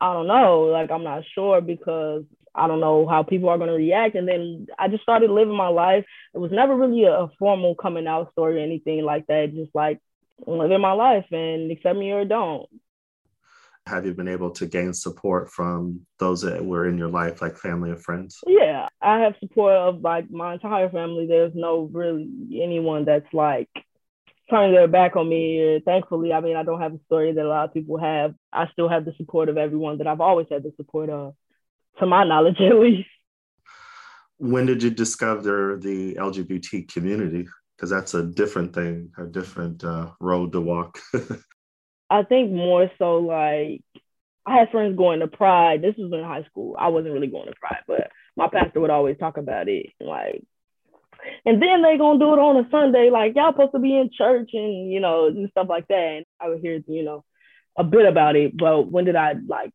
I 0.00 0.12
don't 0.12 0.26
know, 0.26 0.64
like 0.64 0.90
I'm 0.90 1.04
not 1.04 1.24
sure 1.34 1.60
because 1.60 2.24
I 2.54 2.66
don't 2.66 2.80
know 2.80 3.06
how 3.06 3.22
people 3.22 3.48
are 3.48 3.58
going 3.58 3.68
to 3.70 3.76
react. 3.76 4.14
And 4.14 4.26
then 4.26 4.66
I 4.78 4.88
just 4.88 5.02
started 5.02 5.30
living 5.30 5.56
my 5.56 5.68
life. 5.68 6.04
It 6.34 6.38
was 6.38 6.52
never 6.52 6.74
really 6.74 7.04
a, 7.04 7.12
a 7.12 7.30
formal 7.38 7.74
coming 7.74 8.06
out 8.06 8.32
story 8.32 8.56
or 8.56 8.64
anything 8.64 9.04
like 9.04 9.26
that. 9.26 9.54
Just 9.54 9.74
like 9.74 10.00
living 10.46 10.80
my 10.80 10.92
life 10.92 11.26
and 11.30 11.70
accept 11.70 11.98
me 11.98 12.12
or 12.12 12.24
don't. 12.24 12.66
Have 13.86 14.04
you 14.04 14.14
been 14.14 14.26
able 14.26 14.50
to 14.50 14.66
gain 14.66 14.92
support 14.92 15.50
from 15.52 16.06
those 16.18 16.42
that 16.42 16.64
were 16.64 16.88
in 16.88 16.98
your 16.98 17.08
life, 17.08 17.40
like 17.40 17.56
family 17.56 17.90
or 17.90 17.96
friends? 17.96 18.40
Yeah, 18.44 18.88
I 19.00 19.20
have 19.20 19.34
support 19.38 19.74
of 19.74 20.00
like 20.00 20.28
my 20.28 20.54
entire 20.54 20.90
family. 20.90 21.26
There's 21.26 21.52
no 21.54 21.88
really 21.92 22.28
anyone 22.60 23.04
that's 23.04 23.32
like 23.32 23.68
turning 24.50 24.74
their 24.74 24.88
back 24.88 25.16
on 25.16 25.28
me. 25.28 25.80
Thankfully, 25.84 26.32
I 26.32 26.40
mean, 26.40 26.56
I 26.56 26.62
don't 26.62 26.80
have 26.80 26.94
a 26.94 27.00
story 27.06 27.32
that 27.32 27.44
a 27.44 27.48
lot 27.48 27.64
of 27.68 27.74
people 27.74 27.98
have. 27.98 28.34
I 28.52 28.68
still 28.72 28.88
have 28.88 29.04
the 29.04 29.12
support 29.16 29.48
of 29.48 29.56
everyone 29.56 29.98
that 29.98 30.06
I've 30.06 30.20
always 30.20 30.46
had 30.50 30.62
the 30.62 30.72
support 30.76 31.10
of 31.10 31.34
to 31.98 32.06
my 32.06 32.24
knowledge 32.24 32.56
at 32.60 32.78
least. 32.78 33.08
When 34.38 34.66
did 34.66 34.82
you 34.82 34.90
discover 34.90 35.78
the 35.80 36.14
LGBT 36.14 36.92
community? 36.92 37.46
Because 37.76 37.90
that's 37.90 38.14
a 38.14 38.22
different 38.22 38.74
thing, 38.74 39.10
a 39.18 39.24
different 39.24 39.84
uh, 39.84 40.10
road 40.20 40.52
to 40.52 40.60
walk. 40.60 40.98
I 42.10 42.22
think 42.22 42.52
more 42.52 42.90
so 42.98 43.18
like 43.18 43.82
I 44.46 44.58
had 44.58 44.70
friends 44.70 44.96
going 44.96 45.20
to 45.20 45.26
Pride. 45.26 45.82
This 45.82 45.96
was 45.98 46.12
in 46.12 46.22
high 46.22 46.44
school. 46.44 46.76
I 46.78 46.88
wasn't 46.88 47.14
really 47.14 47.26
going 47.26 47.46
to 47.46 47.54
Pride, 47.58 47.82
but 47.86 48.10
my 48.36 48.48
pastor 48.48 48.80
would 48.80 48.90
always 48.90 49.18
talk 49.18 49.38
about 49.38 49.68
it. 49.68 49.86
Like, 50.00 50.44
and 51.44 51.62
then 51.62 51.82
they 51.82 51.98
gonna 51.98 52.18
do 52.18 52.32
it 52.32 52.38
on 52.38 52.64
a 52.64 52.68
Sunday. 52.70 53.10
Like 53.10 53.34
y'all 53.34 53.52
supposed 53.52 53.72
to 53.72 53.78
be 53.78 53.96
in 53.96 54.10
church 54.16 54.50
and 54.52 54.90
you 54.90 55.00
know 55.00 55.26
and 55.26 55.50
stuff 55.50 55.68
like 55.68 55.88
that. 55.88 55.94
And 55.94 56.26
I 56.40 56.48
would 56.48 56.60
hear 56.60 56.82
you 56.86 57.02
know 57.02 57.24
a 57.76 57.84
bit 57.84 58.06
about 58.06 58.36
it. 58.36 58.56
But 58.56 58.90
when 58.90 59.04
did 59.04 59.16
I 59.16 59.34
like 59.46 59.72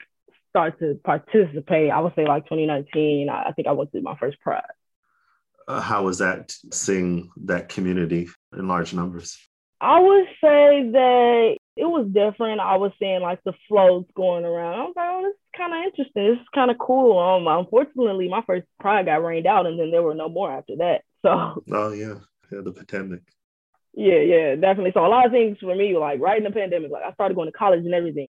start 0.52 0.80
to 0.80 1.00
participate, 1.04 1.90
I 1.90 2.00
would 2.00 2.14
say 2.16 2.28
like 2.28 2.44
2019. 2.44 3.30
I, 3.30 3.52
think 3.54 3.68
I 3.68 3.72
went 3.72 3.92
to 3.94 4.02
my 4.02 4.16
first 4.18 4.40
Pride. 4.42 4.64
Uh, 5.68 5.82
how 5.82 6.04
was 6.04 6.20
that 6.20 6.54
seeing 6.72 7.32
that 7.46 7.70
community 7.70 8.28
in 8.56 8.68
large 8.68 8.94
numbers? 8.94 9.38
I 9.80 10.00
would 10.00 10.26
say 10.42 10.92
that 10.92 11.58
it 11.76 11.86
was 11.86 12.08
different. 12.12 12.60
I 12.60 12.76
was 12.76 12.92
seeing 13.00 13.22
like 13.22 13.40
the 13.44 13.54
floats 13.68 14.12
going 14.16 14.46
around. 14.46 14.74
I 14.74 14.84
was 14.84 14.94
like, 14.96 15.10
oh, 15.10 15.22
this 15.24 15.34
is 15.34 15.58
kind 15.58 15.74
of 15.74 15.86
interesting. 15.86 16.32
This 16.32 16.42
is 16.42 16.48
kind 16.54 16.70
of 16.70 16.78
cool. 16.78 17.18
Um, 17.18 17.48
unfortunately, 17.48 18.28
my 18.28 18.44
first 18.46 18.68
pride 18.80 19.06
got 19.06 19.24
rained 19.24 19.48
out, 19.48 19.66
and 19.66 19.80
then 19.80 19.90
there 19.90 20.04
were 20.04 20.14
no 20.14 20.30
more 20.30 20.52
after 20.52 20.76
that. 20.78 21.02
So. 21.24 21.64
Oh 21.72 21.92
yeah, 21.92 22.16
yeah, 22.52 22.62
the 22.64 22.72
pandemic. 22.72 23.22
Yeah, 23.94 24.20
yeah, 24.20 24.56
definitely. 24.56 24.92
So 24.94 25.06
a 25.06 25.08
lot 25.08 25.26
of 25.26 25.32
things 25.32 25.58
for 25.60 25.76
me, 25.76 25.98
like 25.98 26.20
right 26.20 26.38
in 26.38 26.44
the 26.44 26.52
pandemic, 26.52 26.92
like 26.92 27.04
I 27.04 27.14
started 27.14 27.36
going 27.36 27.52
to 27.52 27.58
college 27.58 27.86
and 27.86 27.94
everything. 27.94 28.28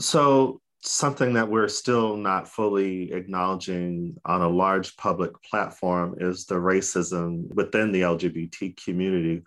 So 0.00 0.60
something 0.80 1.32
that 1.32 1.48
we're 1.48 1.68
still 1.68 2.16
not 2.16 2.46
fully 2.46 3.12
acknowledging 3.12 4.16
on 4.24 4.42
a 4.42 4.48
large 4.48 4.96
public 4.96 5.32
platform 5.42 6.16
is 6.20 6.44
the 6.46 6.54
racism 6.54 7.52
within 7.54 7.90
the 7.90 8.02
LGBT 8.02 8.76
community. 8.82 9.42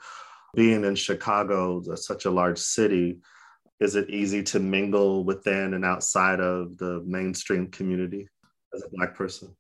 Being 0.56 0.84
in 0.84 0.96
Chicago, 0.96 1.82
such 1.96 2.26
a 2.26 2.32
large 2.32 2.60
city, 2.60 3.20
is 3.80 3.96
it 3.96 4.10
easy 4.10 4.44
to 4.44 4.60
mingle 4.60 5.24
within 5.24 5.74
and 5.74 5.86
outside 5.86 6.40
of 6.40 6.78
the 6.78 7.02
mainstream 7.06 7.68
community 7.68 8.28
as 8.74 8.84
a 8.84 8.90
Black 8.94 9.16
person? 9.16 9.56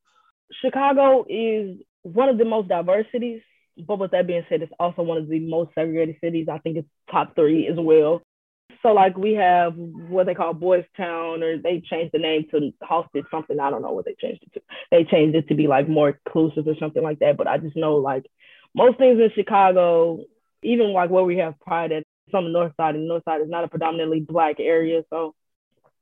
Chicago 0.61 1.25
is 1.29 1.77
one 2.03 2.29
of 2.29 2.37
the 2.37 2.45
most 2.45 2.67
diverse 2.67 3.05
cities, 3.11 3.41
but 3.77 3.99
with 3.99 4.11
that 4.11 4.27
being 4.27 4.45
said, 4.49 4.61
it's 4.61 4.71
also 4.79 5.01
one 5.01 5.17
of 5.17 5.27
the 5.27 5.39
most 5.39 5.71
segregated 5.75 6.17
cities. 6.21 6.47
I 6.51 6.57
think 6.59 6.77
it's 6.77 6.87
top 7.09 7.35
three 7.35 7.67
as 7.67 7.77
well. 7.77 8.21
So 8.81 8.89
like 8.93 9.17
we 9.17 9.33
have 9.33 9.73
what 9.75 10.25
they 10.25 10.33
call 10.33 10.53
Boys 10.53 10.85
Town, 10.97 11.43
or 11.43 11.57
they 11.57 11.81
changed 11.81 12.13
the 12.13 12.19
name 12.19 12.45
to 12.51 12.71
Halsted 12.81 13.29
something. 13.29 13.59
I 13.59 13.69
don't 13.69 13.81
know 13.81 13.91
what 13.91 14.05
they 14.05 14.15
changed 14.19 14.43
it 14.43 14.53
to. 14.53 14.61
They 14.89 15.03
changed 15.03 15.35
it 15.35 15.47
to 15.49 15.55
be 15.55 15.67
like 15.67 15.87
more 15.87 16.17
inclusive 16.25 16.67
or 16.67 16.75
something 16.79 17.03
like 17.03 17.19
that. 17.19 17.37
But 17.37 17.47
I 17.47 17.57
just 17.57 17.75
know 17.75 17.95
like 17.95 18.25
most 18.73 18.97
things 18.97 19.19
in 19.19 19.29
Chicago, 19.35 20.23
even 20.63 20.93
like 20.93 21.09
where 21.09 21.23
we 21.23 21.37
have 21.37 21.59
Pride 21.59 21.91
at 21.91 22.03
it's 22.27 22.35
on 22.35 22.45
the 22.45 22.49
north 22.51 22.73
side, 22.77 22.95
and 22.95 23.03
the 23.03 23.07
north 23.07 23.23
side 23.25 23.41
is 23.41 23.49
not 23.49 23.63
a 23.63 23.67
predominantly 23.67 24.21
black 24.21 24.59
area. 24.59 25.03
So 25.09 25.35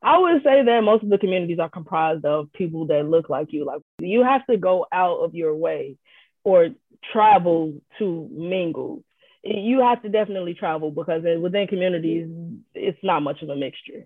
I 0.01 0.17
would 0.17 0.43
say 0.43 0.63
that 0.63 0.83
most 0.83 1.03
of 1.03 1.09
the 1.09 1.17
communities 1.17 1.59
are 1.59 1.69
comprised 1.69 2.25
of 2.25 2.51
people 2.53 2.87
that 2.87 3.09
look 3.09 3.29
like 3.29 3.51
you. 3.51 3.65
Like 3.65 3.81
you 3.99 4.23
have 4.23 4.45
to 4.47 4.57
go 4.57 4.85
out 4.91 5.17
of 5.17 5.35
your 5.35 5.55
way 5.55 5.97
or 6.43 6.69
travel 7.13 7.81
to 7.97 8.29
mingle 8.31 9.03
you 9.43 9.81
have 9.81 10.01
to 10.01 10.09
definitely 10.09 10.53
travel 10.53 10.91
because 10.91 11.23
within 11.41 11.67
communities, 11.67 12.27
it's 12.73 12.99
not 13.03 13.21
much 13.21 13.41
of 13.41 13.49
a 13.49 13.55
mixture. 13.55 14.05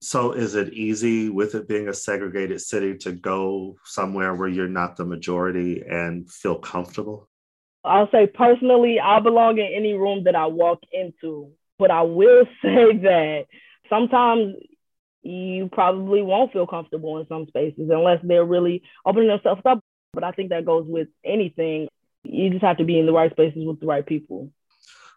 So, 0.00 0.32
is 0.32 0.56
it 0.56 0.72
easy 0.72 1.28
with 1.28 1.54
it 1.54 1.68
being 1.68 1.88
a 1.88 1.94
segregated 1.94 2.60
city 2.60 2.96
to 2.98 3.12
go 3.12 3.76
somewhere 3.84 4.34
where 4.34 4.48
you're 4.48 4.68
not 4.68 4.96
the 4.96 5.04
majority 5.04 5.82
and 5.88 6.28
feel 6.30 6.58
comfortable? 6.58 7.28
I'll 7.84 8.10
say 8.10 8.26
personally, 8.26 8.98
I 9.00 9.20
belong 9.20 9.58
in 9.58 9.72
any 9.72 9.94
room 9.94 10.24
that 10.24 10.34
I 10.34 10.46
walk 10.46 10.80
into. 10.92 11.52
But 11.78 11.90
I 11.90 12.02
will 12.02 12.44
say 12.62 12.96
that 12.96 13.44
sometimes 13.88 14.56
you 15.22 15.68
probably 15.70 16.22
won't 16.22 16.52
feel 16.52 16.66
comfortable 16.66 17.18
in 17.18 17.26
some 17.28 17.46
spaces 17.46 17.88
unless 17.90 18.20
they're 18.22 18.44
really 18.44 18.82
opening 19.06 19.28
themselves 19.28 19.62
up. 19.64 19.80
But 20.12 20.24
I 20.24 20.32
think 20.32 20.50
that 20.50 20.66
goes 20.66 20.86
with 20.86 21.08
anything 21.24 21.88
you 22.24 22.50
just 22.50 22.62
have 22.62 22.78
to 22.78 22.84
be 22.84 22.98
in 22.98 23.06
the 23.06 23.12
right 23.12 23.30
spaces 23.30 23.66
with 23.66 23.80
the 23.80 23.86
right 23.86 24.06
people. 24.06 24.50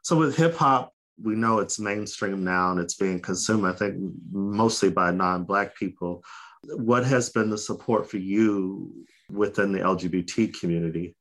So 0.02 0.18
with 0.18 0.36
hip 0.36 0.56
hop, 0.56 0.94
we 1.22 1.36
know 1.36 1.60
it's 1.60 1.80
mainstream 1.80 2.44
now 2.44 2.72
and 2.72 2.80
it's 2.80 2.96
being 2.96 3.20
consumed, 3.20 3.66
I 3.66 3.74
think, 3.74 3.96
mostly 4.32 4.90
by 4.90 5.12
non 5.12 5.44
Black 5.44 5.76
people. 5.76 6.24
What 6.64 7.06
has 7.06 7.30
been 7.30 7.50
the 7.50 7.58
support 7.58 8.10
for 8.10 8.18
you 8.18 9.06
within 9.32 9.72
the 9.72 9.80
LGBT 9.80 10.60
community? 10.60 11.16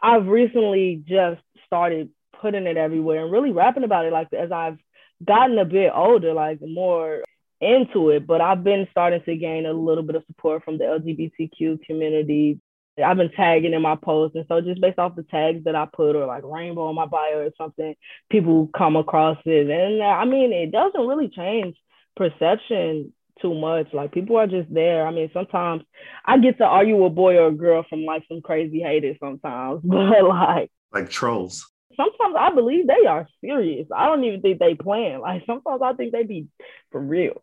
I've 0.00 0.26
recently 0.26 1.02
just 1.06 1.42
started 1.66 2.10
putting 2.40 2.66
it 2.66 2.76
everywhere 2.76 3.24
and 3.24 3.32
really 3.32 3.50
rapping 3.50 3.84
about 3.84 4.06
it. 4.06 4.12
Like 4.12 4.32
as 4.32 4.52
I've 4.52 4.78
gotten 5.24 5.58
a 5.58 5.64
bit 5.64 5.90
older, 5.92 6.32
like 6.32 6.60
more 6.60 7.22
into 7.60 8.10
it, 8.10 8.26
but 8.26 8.40
I've 8.40 8.64
been 8.64 8.86
starting 8.90 9.22
to 9.22 9.36
gain 9.36 9.66
a 9.66 9.72
little 9.72 10.04
bit 10.04 10.16
of 10.16 10.24
support 10.26 10.64
from 10.64 10.78
the 10.78 10.84
LGBTQ 10.84 11.84
community, 11.84 12.60
I've 13.04 13.16
been 13.16 13.30
tagging 13.30 13.74
in 13.74 13.82
my 13.82 13.96
posts. 13.96 14.36
And 14.36 14.44
so 14.48 14.60
just 14.60 14.80
based 14.80 14.98
off 14.98 15.16
the 15.16 15.22
tags 15.24 15.64
that 15.64 15.74
I 15.74 15.86
put 15.86 16.16
or 16.16 16.26
like 16.26 16.42
rainbow 16.44 16.88
on 16.88 16.94
my 16.94 17.06
bio 17.06 17.38
or 17.38 17.50
something, 17.56 17.94
people 18.30 18.70
come 18.76 18.96
across 18.96 19.38
it. 19.44 19.70
And 19.70 20.02
I 20.02 20.24
mean, 20.24 20.52
it 20.52 20.72
doesn't 20.72 21.06
really 21.06 21.28
change 21.28 21.76
perception 22.16 23.12
too 23.40 23.54
much. 23.54 23.92
Like 23.92 24.12
people 24.12 24.36
are 24.36 24.46
just 24.46 24.72
there. 24.72 25.06
I 25.06 25.10
mean, 25.10 25.30
sometimes 25.32 25.82
I 26.24 26.38
get 26.38 26.58
to 26.58 26.64
are 26.64 26.84
you 26.84 27.04
a 27.04 27.10
boy 27.10 27.36
or 27.36 27.48
a 27.48 27.52
girl 27.52 27.84
from 27.88 28.04
like 28.04 28.24
some 28.28 28.42
crazy 28.42 28.80
haters 28.80 29.16
sometimes, 29.20 29.80
but 29.84 30.24
like 30.24 30.70
like 30.92 31.10
trolls. 31.10 31.70
Sometimes 31.96 32.36
I 32.38 32.54
believe 32.54 32.86
they 32.86 33.06
are 33.06 33.26
serious. 33.40 33.88
I 33.94 34.06
don't 34.06 34.22
even 34.24 34.40
think 34.40 34.58
they 34.58 34.74
plan. 34.74 35.20
Like 35.20 35.42
sometimes 35.46 35.82
I 35.82 35.94
think 35.94 36.12
they 36.12 36.22
be 36.22 36.46
for 36.92 37.00
real. 37.00 37.42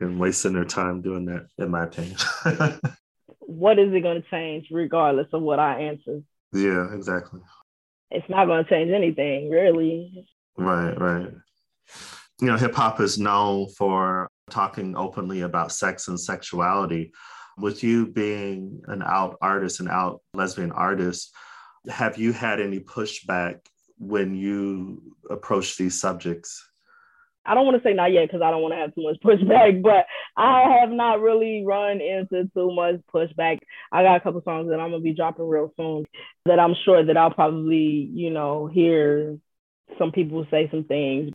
And 0.00 0.18
wasting 0.18 0.54
their 0.54 0.64
time 0.64 1.02
doing 1.02 1.26
that, 1.26 1.46
in 1.58 1.70
my 1.70 1.84
opinion. 1.84 2.16
what 3.40 3.78
is 3.78 3.92
it 3.92 4.02
going 4.02 4.22
to 4.22 4.28
change 4.28 4.68
regardless 4.70 5.28
of 5.32 5.42
what 5.42 5.58
I 5.58 5.80
answer? 5.80 6.22
Yeah, 6.52 6.92
exactly. 6.94 7.40
it's 8.10 8.28
not 8.28 8.46
going 8.46 8.64
to 8.64 8.70
change 8.70 8.90
anything, 8.90 9.50
really. 9.50 10.26
Right, 10.56 10.98
right. 10.98 11.30
You 12.40 12.46
know, 12.46 12.56
hip 12.56 12.74
hop 12.74 13.00
is 13.00 13.18
known 13.18 13.68
for 13.70 14.28
talking 14.50 14.96
openly 14.96 15.42
about 15.42 15.72
sex 15.72 16.08
and 16.08 16.18
sexuality. 16.18 17.12
With 17.58 17.82
you 17.82 18.06
being 18.06 18.82
an 18.86 19.02
out 19.02 19.36
artist, 19.40 19.80
an 19.80 19.88
out 19.88 20.20
lesbian 20.34 20.70
artist, 20.70 21.34
have 21.88 22.18
you 22.18 22.32
had 22.32 22.60
any 22.60 22.80
pushback 22.80 23.60
when 23.98 24.34
you 24.34 25.16
approach 25.30 25.76
these 25.76 26.00
subjects? 26.00 26.64
I 27.48 27.54
don't 27.54 27.64
want 27.64 27.82
to 27.82 27.88
say 27.88 27.94
not 27.94 28.12
yet 28.12 28.26
because 28.26 28.42
I 28.42 28.50
don't 28.50 28.60
want 28.60 28.74
to 28.74 28.78
have 28.78 28.94
too 28.94 29.02
much 29.02 29.16
pushback, 29.24 29.82
but 29.82 30.06
I 30.36 30.80
have 30.80 30.90
not 30.90 31.20
really 31.20 31.64
run 31.66 32.00
into 32.00 32.50
too 32.54 32.72
much 32.74 32.96
pushback. 33.12 33.58
I 33.90 34.02
got 34.02 34.16
a 34.16 34.20
couple 34.20 34.42
songs 34.42 34.68
that 34.68 34.78
I'm 34.78 34.90
gonna 34.90 35.00
be 35.00 35.14
dropping 35.14 35.48
real 35.48 35.72
soon 35.76 36.04
that 36.44 36.60
I'm 36.60 36.74
sure 36.84 37.04
that 37.04 37.16
I'll 37.16 37.32
probably, 37.32 38.10
you 38.12 38.30
know, 38.30 38.66
hear 38.66 39.38
some 39.98 40.12
people 40.12 40.46
say 40.50 40.68
some 40.70 40.84
things. 40.84 41.32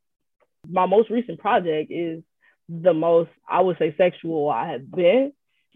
My 0.70 0.86
most 0.86 1.10
recent 1.10 1.40
project 1.40 1.92
is 1.92 2.24
the 2.70 2.94
most, 2.94 3.32
I 3.50 3.62
would 3.62 3.78
say, 3.80 3.96
sexual 3.98 4.50
I 4.50 4.72
have 4.72 4.90
been. 4.90 5.34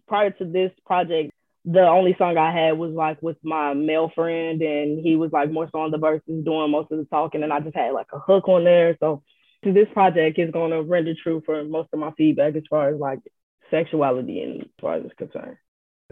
Prior 0.08 0.30
to 0.30 0.46
this 0.46 0.72
project, 0.86 1.32
the 1.66 1.82
only 1.82 2.16
song 2.18 2.38
I 2.38 2.54
had 2.54 2.78
was 2.78 2.94
like 2.94 3.22
with 3.22 3.38
my 3.44 3.74
male 3.74 4.10
friend, 4.16 4.62
and 4.62 5.04
he 5.04 5.16
was 5.18 5.32
like 5.34 5.52
more 5.52 5.68
so 5.72 5.80
on 5.80 5.92
the 5.92 5.98
verses, 5.98 6.46
doing 6.46 6.72
most 6.72 6.92
of 6.92 7.00
the 7.00 7.06
talking, 7.06 7.44
and 7.44 7.52
I 7.52 7.60
just 7.60 7.76
had 7.76 7.92
like 7.92 8.08
a 8.14 8.20
hook 8.20 8.48
on 8.48 8.64
there. 8.64 8.96
So 9.02 9.24
this 9.64 9.88
project 9.94 10.40
is 10.40 10.52
going 10.52 10.72
to 10.72 10.82
render 10.82 11.14
true 11.22 11.42
for 11.46 11.64
most 11.64 11.90
of 11.94 12.00
my 12.00 12.12
feedback 12.18 12.56
as 12.56 12.64
far 12.70 12.90
as 12.90 13.00
like 13.00 13.20
sexuality 13.72 14.42
and 14.42 14.62
as 14.62 14.68
far 14.80 14.96
as 14.96 15.06
it's 15.06 15.14
concerned. 15.16 15.58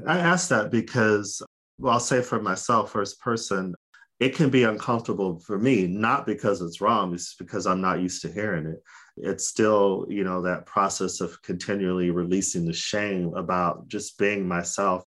I 0.06 0.20
ask 0.20 0.50
that 0.50 0.72
because, 0.72 1.42
well, 1.80 1.94
I'll 1.94 2.00
say 2.00 2.22
for 2.22 2.42
myself, 2.42 2.92
first 2.92 3.20
person, 3.22 3.76
it 4.20 4.36
can 4.36 4.50
be 4.50 4.64
uncomfortable 4.64 5.40
for 5.40 5.58
me, 5.58 5.88
not 5.88 6.26
because 6.26 6.62
it's 6.62 6.82
wrong, 6.82 7.14
it's 7.14 7.36
because 7.36 7.68
I'm 7.68 7.82
not 7.82 8.02
used 8.02 8.22
to 8.22 8.32
hearing 8.32 8.66
it. 8.66 8.82
It's 9.18 9.48
still, 9.48 10.06
you 10.10 10.24
know, 10.24 10.42
that 10.42 10.66
process 10.66 11.22
of 11.22 11.42
continually 11.42 12.12
releasing 12.12 12.66
the 12.66 12.74
shame 12.74 13.34
about 13.36 13.88
just 13.88 14.18
being 14.18 14.48
myself. 14.48 15.04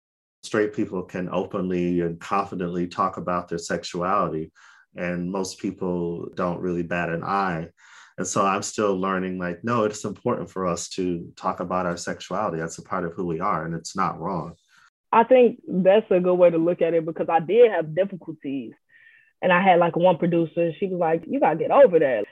Straight 0.44 0.74
people 0.74 1.02
can 1.02 1.28
openly 1.30 2.00
and 2.00 2.20
confidently 2.20 2.88
talk 2.88 3.16
about 3.16 3.48
their 3.48 3.58
sexuality, 3.58 4.50
and 4.96 5.30
most 5.30 5.58
people 5.58 6.28
don't 6.34 6.60
really 6.60 6.82
bat 6.82 7.08
an 7.08 7.22
eye. 7.22 7.68
And 8.18 8.26
so 8.26 8.44
I'm 8.44 8.62
still 8.62 8.98
learning 8.98 9.38
like, 9.38 9.64
no, 9.64 9.84
it's 9.84 10.04
important 10.04 10.50
for 10.50 10.66
us 10.66 10.88
to 10.90 11.32
talk 11.36 11.60
about 11.60 11.86
our 11.86 11.96
sexuality. 11.96 12.58
That's 12.58 12.78
a 12.78 12.82
part 12.82 13.04
of 13.04 13.14
who 13.14 13.26
we 13.26 13.40
are, 13.40 13.64
and 13.64 13.74
it's 13.74 13.96
not 13.96 14.20
wrong. 14.20 14.54
I 15.10 15.24
think 15.24 15.60
that's 15.68 16.10
a 16.10 16.20
good 16.20 16.34
way 16.34 16.50
to 16.50 16.58
look 16.58 16.82
at 16.82 16.94
it 16.94 17.04
because 17.04 17.28
I 17.28 17.40
did 17.40 17.70
have 17.70 17.94
difficulties. 17.94 18.72
And 19.42 19.52
I 19.52 19.60
had 19.60 19.80
like 19.80 19.96
one 19.96 20.18
producer, 20.18 20.72
she 20.78 20.86
was 20.86 21.00
like, 21.00 21.24
you 21.26 21.40
got 21.40 21.54
to 21.54 21.58
get 21.58 21.70
over 21.70 21.98
that. 21.98 22.24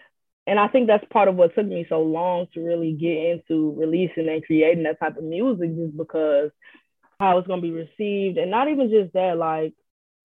And 0.47 0.59
I 0.59 0.69
think 0.69 0.87
that's 0.87 1.05
part 1.11 1.29
of 1.29 1.35
what 1.35 1.55
took 1.55 1.67
me 1.67 1.85
so 1.89 2.03
long 2.03 2.47
to 2.55 2.61
really 2.61 2.93
get 2.93 3.43
into 3.49 3.75
releasing 3.77 4.29
and 4.29 4.45
creating 4.45 4.85
that 4.85 5.01
type 5.01 5.17
of 5.17 5.25
music, 5.25 5.77
just 5.77 5.97
because 5.97 6.51
how 7.19 7.37
it's 7.37 7.47
going 7.47 7.61
to 7.61 7.67
be 7.67 7.73
received. 7.73 8.39
And 8.39 8.51
not 8.51 8.69
even 8.69 8.91
just 8.91 9.13
that, 9.13 9.37
like, 9.37 9.75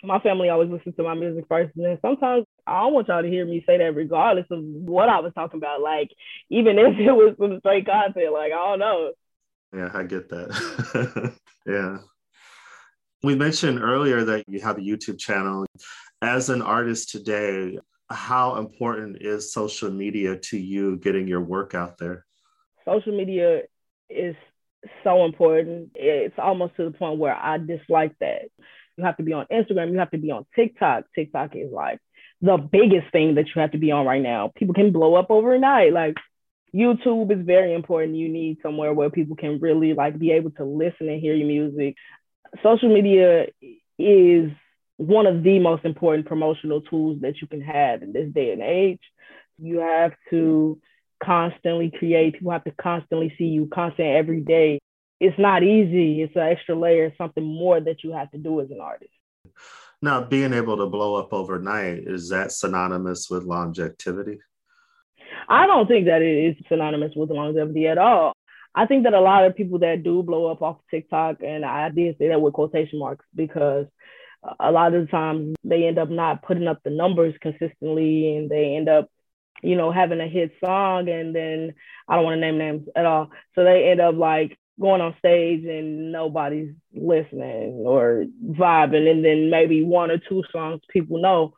my 0.04 0.20
family 0.20 0.50
always 0.50 0.70
listens 0.70 0.96
to 0.96 1.04
my 1.04 1.16
music 1.16 1.46
first. 1.50 1.76
And 1.76 1.86
then 1.86 1.98
sometimes 2.02 2.46
I 2.68 2.82
don't 2.82 2.94
want 2.94 3.08
y'all 3.08 3.22
to 3.22 3.30
hear 3.30 3.46
me 3.46 3.64
say 3.66 3.78
that 3.78 3.96
regardless 3.96 4.48
of 4.50 4.64
what 4.64 5.10
I 5.10 5.20
was 5.20 5.34
talking 5.34 5.60
about. 5.60 5.82
Like, 5.82 6.10
even 6.50 6.80
if 6.80 6.98
it 6.98 7.12
was 7.12 7.36
some 7.40 7.60
straight 7.60 7.86
content, 7.86 8.34
like, 8.34 8.52
I 8.52 8.56
don't 8.56 8.80
know. 8.80 9.12
Yeah, 9.76 9.90
I 9.94 10.04
get 10.04 10.30
that. 10.30 11.34
yeah. 11.66 11.98
We 13.24 13.36
mentioned 13.36 13.82
earlier 13.82 14.24
that 14.24 14.46
you 14.48 14.62
have 14.62 14.78
a 14.78 14.82
YouTube 14.82 15.20
channel. 15.20 15.66
As 16.22 16.50
an 16.50 16.62
artist 16.62 17.10
today, 17.10 17.78
how 18.10 18.56
important 18.58 19.18
is 19.22 19.52
social 19.52 19.92
media 19.92 20.38
to 20.38 20.58
you 20.58 20.98
getting 20.98 21.28
your 21.28 21.42
work 21.42 21.76
out 21.76 21.98
there? 21.98 22.26
Social 22.86 23.18
media 23.18 23.62
is 24.10 24.36
so 25.04 25.26
important. 25.26 25.92
It's 25.96 26.36
almost 26.38 26.76
to 26.78 26.86
the 26.86 26.92
point 26.92 27.20
where 27.20 27.36
I 27.36 27.58
dislike 27.58 28.16
that. 28.20 28.44
You 28.98 29.04
have 29.04 29.18
to 29.18 29.24
be 29.24 29.34
on 29.34 29.46
Instagram, 29.52 29.92
you 29.92 30.00
have 30.00 30.12
to 30.12 30.18
be 30.18 30.32
on 30.32 30.46
TikTok. 30.56 31.06
TikTok 31.16 31.56
is 31.56 31.72
like 31.72 32.00
the 32.42 32.58
biggest 32.58 33.12
thing 33.12 33.36
that 33.36 33.48
you 33.48 33.62
have 33.62 33.72
to 33.72 33.78
be 33.78 33.92
on 33.92 34.06
right 34.06 34.22
now. 34.22 34.52
People 34.56 34.74
can 34.74 34.92
blow 34.92 35.16
up 35.16 35.28
overnight. 35.30 35.94
Like 35.94 36.16
YouTube 36.74 37.32
is 37.32 37.46
very 37.46 37.74
important. 37.74 38.18
You 38.18 38.30
need 38.30 38.58
somewhere 38.62 38.94
where 38.94 39.10
people 39.10 39.36
can 39.36 39.60
really 39.60 39.94
like 39.94 40.20
be 40.20 40.32
able 40.32 40.52
to 40.52 40.66
listen 40.66 41.10
and 41.10 41.22
hear 41.22 41.34
your 41.34 41.48
music. 41.48 41.96
Social 42.62 42.94
media 42.94 43.48
is 43.98 44.52
one 44.98 45.26
of 45.26 45.44
the 45.44 45.60
most 45.60 45.86
important 45.86 46.26
promotional 46.26 46.82
tools 46.82 47.22
that 47.22 47.42
you 47.42 47.48
can 47.48 47.62
have 47.62 48.02
in 48.02 48.14
this 48.14 48.32
day 48.34 48.52
and 48.52 48.62
age. 48.62 49.02
You 49.58 49.80
have 49.80 50.14
to 50.32 50.80
constantly 51.24 51.92
create, 51.98 52.34
people 52.34 52.52
have 52.52 52.64
to 52.66 52.72
constantly 52.72 53.34
see 53.38 53.46
you 53.46 53.70
constant 53.74 54.10
every 54.10 54.42
day. 54.42 54.80
It's 55.20 55.40
not 55.40 55.64
easy. 55.64 56.22
It's 56.22 56.36
an 56.36 56.42
extra 56.42 56.76
layer, 56.76 57.14
something 57.18 57.44
more 57.44 57.80
that 57.80 58.04
you 58.04 58.12
have 58.12 58.32
to 58.32 58.38
do 58.38 58.60
as 58.60 58.70
an 58.70 58.82
artist. 58.82 59.12
Now, 60.02 60.24
being 60.24 60.54
able 60.54 60.78
to 60.78 60.86
blow 60.86 61.16
up 61.16 61.34
overnight, 61.34 62.08
is 62.08 62.30
that 62.30 62.52
synonymous 62.52 63.30
with 63.30 63.44
longevity? 63.44 64.40
I 65.48 65.68
don't 65.68 65.88
think 65.88 66.06
that 66.06 66.22
it 66.22 66.58
is 66.58 66.66
synonymous 66.68 67.14
with 67.16 67.30
longevity 67.30 67.88
at 67.88 67.98
all. 67.98 68.34
I 68.74 68.86
think 68.86 69.04
that 69.04 69.14
a 69.14 69.22
lot 69.22 69.46
of 69.46 69.56
people 69.56 69.80
that 69.80 70.04
do 70.04 70.22
blow 70.22 70.52
up 70.52 70.62
off 70.62 70.78
TikTok, 70.92 71.38
and 71.44 71.64
I 71.64 71.90
did 71.90 72.18
say 72.18 72.28
that 72.28 72.42
with 72.42 72.54
quotation 72.54 73.00
marks 73.00 73.26
because 73.34 73.88
a 74.60 74.72
lot 74.72 74.94
of 74.94 75.06
the 75.06 75.12
times 75.12 75.56
they 75.64 75.86
end 75.86 75.98
up 75.98 76.10
not 76.10 76.44
putting 76.44 76.68
up 76.68 76.84
the 76.84 76.90
numbers 76.90 77.34
consistently 77.42 78.36
and 78.36 78.50
they 78.50 78.76
end 78.76 78.90
up, 78.90 79.10
you 79.64 79.76
know, 79.76 79.92
having 79.92 80.20
a 80.20 80.28
hit 80.28 80.52
song 80.64 81.10
and 81.10 81.36
then 81.36 81.74
I 82.08 82.16
don't 82.16 82.26
want 82.26 82.36
to 82.36 82.42
name 82.42 82.58
names 82.58 82.88
at 82.96 83.06
all. 83.06 83.32
So 83.56 83.64
they 83.64 83.90
end 83.90 84.02
up 84.02 84.16
like 84.16 84.58
going 84.80 85.02
on 85.02 85.16
stage 85.20 85.64
and 85.66 86.12
nobody's 86.12 86.74
listening 86.94 87.84
or 87.86 88.26
vibing 88.46 89.10
and 89.10 89.24
then 89.24 89.50
maybe 89.50 89.84
one 89.84 90.12
or 90.12 90.18
two 90.18 90.44
songs 90.52 90.82
people 90.90 91.22
know 91.22 91.54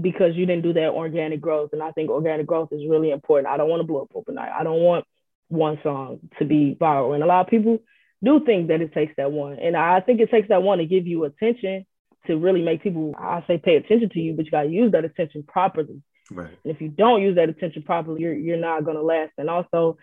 because 0.00 0.36
you 0.36 0.46
didn't 0.46 0.62
do 0.62 0.72
that 0.72 0.90
organic 0.90 1.40
growth 1.40 1.70
and 1.72 1.82
i 1.82 1.90
think 1.90 2.10
organic 2.10 2.46
growth 2.46 2.68
is 2.72 2.88
really 2.88 3.10
important. 3.10 3.52
I 3.52 3.56
don't 3.56 3.68
want 3.68 3.80
to 3.80 3.86
blow 3.86 4.02
up 4.02 4.12
overnight. 4.14 4.52
I 4.52 4.62
don't 4.62 4.80
want 4.80 5.04
one 5.48 5.80
song 5.82 6.20
to 6.38 6.44
be 6.44 6.76
viral 6.80 7.14
and 7.14 7.24
a 7.24 7.26
lot 7.26 7.40
of 7.40 7.48
people 7.48 7.78
do 8.22 8.44
think 8.44 8.68
that 8.68 8.80
it 8.80 8.94
takes 8.94 9.14
that 9.16 9.32
one 9.32 9.58
and 9.58 9.76
i 9.76 10.00
think 10.00 10.20
it 10.20 10.30
takes 10.30 10.48
that 10.48 10.62
one 10.62 10.78
to 10.78 10.86
give 10.86 11.08
you 11.08 11.24
attention 11.24 11.84
to 12.28 12.36
really 12.36 12.62
make 12.62 12.82
people 12.82 13.14
i 13.18 13.42
say 13.48 13.58
pay 13.58 13.74
attention 13.74 14.10
to 14.10 14.20
you 14.20 14.34
but 14.34 14.44
you 14.44 14.50
got 14.52 14.62
to 14.62 14.68
use 14.68 14.92
that 14.92 15.04
attention 15.04 15.42
properly. 15.42 16.02
Right. 16.30 16.56
And 16.64 16.72
if 16.72 16.80
you 16.80 16.88
don't 16.88 17.22
use 17.22 17.34
that 17.34 17.48
attention 17.48 17.82
properly 17.82 18.20
you're, 18.20 18.34
you're 18.34 18.56
not 18.56 18.84
going 18.84 18.96
to 18.96 19.02
last. 19.02 19.32
And 19.38 19.50
also 19.50 19.98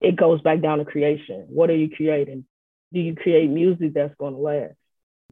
it 0.00 0.16
goes 0.16 0.40
back 0.42 0.60
down 0.60 0.78
to 0.78 0.84
creation. 0.84 1.46
What 1.48 1.70
are 1.70 1.76
you 1.76 1.88
creating? 1.88 2.44
Do 2.92 3.00
you 3.00 3.14
create 3.14 3.50
music 3.50 3.94
that's 3.94 4.14
going 4.18 4.34
to 4.34 4.40
last? 4.40 4.74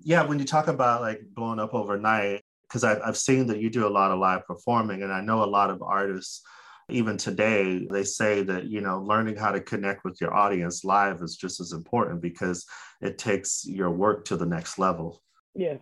Yeah, 0.02 0.24
when 0.24 0.38
you 0.38 0.44
talk 0.44 0.68
about 0.68 1.00
like 1.00 1.22
blowing 1.34 1.60
up 1.60 1.74
overnight, 1.74 2.42
because 2.62 2.84
I've, 2.84 3.00
I've 3.04 3.16
seen 3.16 3.46
that 3.48 3.60
you 3.60 3.70
do 3.70 3.86
a 3.86 3.90
lot 3.90 4.10
of 4.10 4.18
live 4.18 4.46
performing, 4.46 5.02
and 5.02 5.12
I 5.12 5.20
know 5.20 5.44
a 5.44 5.46
lot 5.46 5.70
of 5.70 5.82
artists, 5.82 6.42
even 6.88 7.16
today, 7.16 7.86
they 7.90 8.02
say 8.02 8.42
that, 8.42 8.64
you 8.64 8.80
know, 8.80 9.02
learning 9.02 9.36
how 9.36 9.52
to 9.52 9.60
connect 9.60 10.04
with 10.04 10.20
your 10.20 10.34
audience 10.34 10.84
live 10.84 11.22
is 11.22 11.36
just 11.36 11.60
as 11.60 11.72
important 11.72 12.20
because 12.20 12.66
it 13.00 13.18
takes 13.18 13.64
your 13.66 13.90
work 13.90 14.24
to 14.26 14.36
the 14.36 14.46
next 14.46 14.78
level. 14.78 15.22
Yeah. 15.54 15.76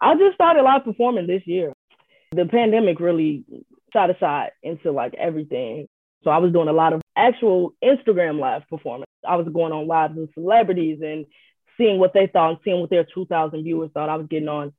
I 0.00 0.14
just 0.16 0.34
started 0.34 0.62
live 0.62 0.84
performing 0.84 1.26
this 1.26 1.42
year. 1.46 1.72
The 2.32 2.46
pandemic 2.46 2.98
really 3.00 3.44
shot 3.92 4.10
aside 4.10 4.50
into 4.62 4.90
like 4.90 5.14
everything. 5.14 5.86
So 6.24 6.30
I 6.30 6.38
was 6.38 6.52
doing 6.52 6.68
a 6.68 6.72
lot 6.72 6.92
of 6.92 7.00
actual 7.16 7.74
Instagram 7.82 8.38
live 8.38 8.68
performance. 8.68 9.10
I 9.26 9.36
was 9.36 9.48
going 9.48 9.72
on 9.72 9.86
lives 9.86 10.14
with 10.16 10.34
celebrities 10.34 11.00
and 11.02 11.26
seeing 11.76 11.98
what 11.98 12.12
they 12.12 12.26
thought 12.26 12.50
and 12.50 12.58
seeing 12.64 12.80
what 12.80 12.90
their 12.90 13.04
2,000 13.04 13.62
viewers 13.62 13.90
thought. 13.92 14.08
I 14.08 14.16
was 14.16 14.26
getting 14.28 14.48
on 14.48 14.72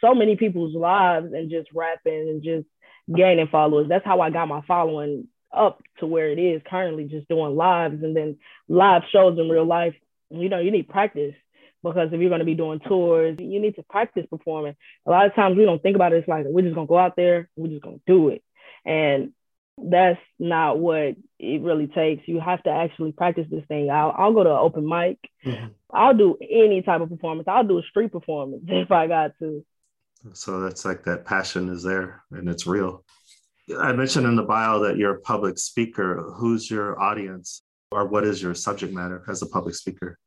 so 0.00 0.14
many 0.14 0.36
people's 0.36 0.74
lives 0.74 1.32
and 1.32 1.50
just 1.50 1.68
rapping 1.74 2.28
and 2.28 2.42
just 2.42 2.66
gaining 3.14 3.48
followers. 3.48 3.88
That's 3.88 4.04
how 4.04 4.20
I 4.20 4.30
got 4.30 4.48
my 4.48 4.62
following 4.66 5.28
up 5.52 5.82
to 5.98 6.06
where 6.06 6.30
it 6.30 6.38
is 6.38 6.62
currently, 6.68 7.04
just 7.04 7.28
doing 7.28 7.56
lives 7.56 8.02
and 8.02 8.16
then 8.16 8.38
live 8.68 9.02
shows 9.10 9.38
in 9.38 9.48
real 9.48 9.64
life. 9.64 9.94
You 10.30 10.48
know, 10.48 10.60
you 10.60 10.70
need 10.70 10.88
practice 10.88 11.34
because 11.82 12.10
if 12.12 12.20
you're 12.20 12.28
going 12.28 12.40
to 12.40 12.44
be 12.44 12.54
doing 12.54 12.80
tours, 12.80 13.36
you 13.38 13.60
need 13.60 13.76
to 13.76 13.82
practice 13.84 14.26
performing. 14.28 14.76
A 15.06 15.10
lot 15.10 15.26
of 15.26 15.34
times 15.34 15.56
we 15.56 15.64
don't 15.64 15.82
think 15.82 15.96
about 15.96 16.12
it. 16.12 16.18
It's 16.18 16.28
like, 16.28 16.44
we're 16.46 16.62
just 16.62 16.74
going 16.74 16.86
to 16.86 16.90
go 16.90 16.98
out 16.98 17.16
there, 17.16 17.48
we're 17.56 17.68
just 17.68 17.82
going 17.82 17.98
to 17.98 18.02
do 18.06 18.28
it. 18.28 18.42
And 18.84 19.32
that's 19.82 20.20
not 20.38 20.78
what 20.78 21.16
it 21.38 21.62
really 21.62 21.86
takes. 21.86 22.26
You 22.26 22.40
have 22.40 22.62
to 22.64 22.70
actually 22.70 23.12
practice 23.12 23.46
this 23.50 23.64
thing. 23.68 23.90
I'll, 23.90 24.14
I'll 24.16 24.32
go 24.32 24.44
to 24.44 24.50
an 24.50 24.58
open 24.58 24.88
mic. 24.88 25.18
Mm-hmm. 25.44 25.68
I'll 25.92 26.16
do 26.16 26.36
any 26.42 26.82
type 26.82 27.00
of 27.00 27.10
performance. 27.10 27.48
I'll 27.48 27.66
do 27.66 27.78
a 27.78 27.82
street 27.82 28.12
performance 28.12 28.64
if 28.68 28.90
I 28.90 29.06
got 29.06 29.32
to. 29.40 29.64
So 30.32 30.60
that's 30.60 30.84
like 30.84 31.04
that 31.04 31.24
passion 31.24 31.68
is 31.68 31.82
there 31.82 32.22
and 32.32 32.48
it's 32.48 32.66
real. 32.66 33.04
I 33.78 33.92
mentioned 33.92 34.26
in 34.26 34.36
the 34.36 34.42
bio 34.42 34.80
that 34.80 34.96
you're 34.96 35.16
a 35.16 35.20
public 35.20 35.58
speaker. 35.58 36.32
Who's 36.36 36.70
your 36.70 37.00
audience 37.00 37.62
or 37.92 38.06
what 38.06 38.24
is 38.24 38.42
your 38.42 38.54
subject 38.54 38.92
matter 38.92 39.22
as 39.28 39.42
a 39.42 39.46
public 39.46 39.74
speaker? 39.74 40.18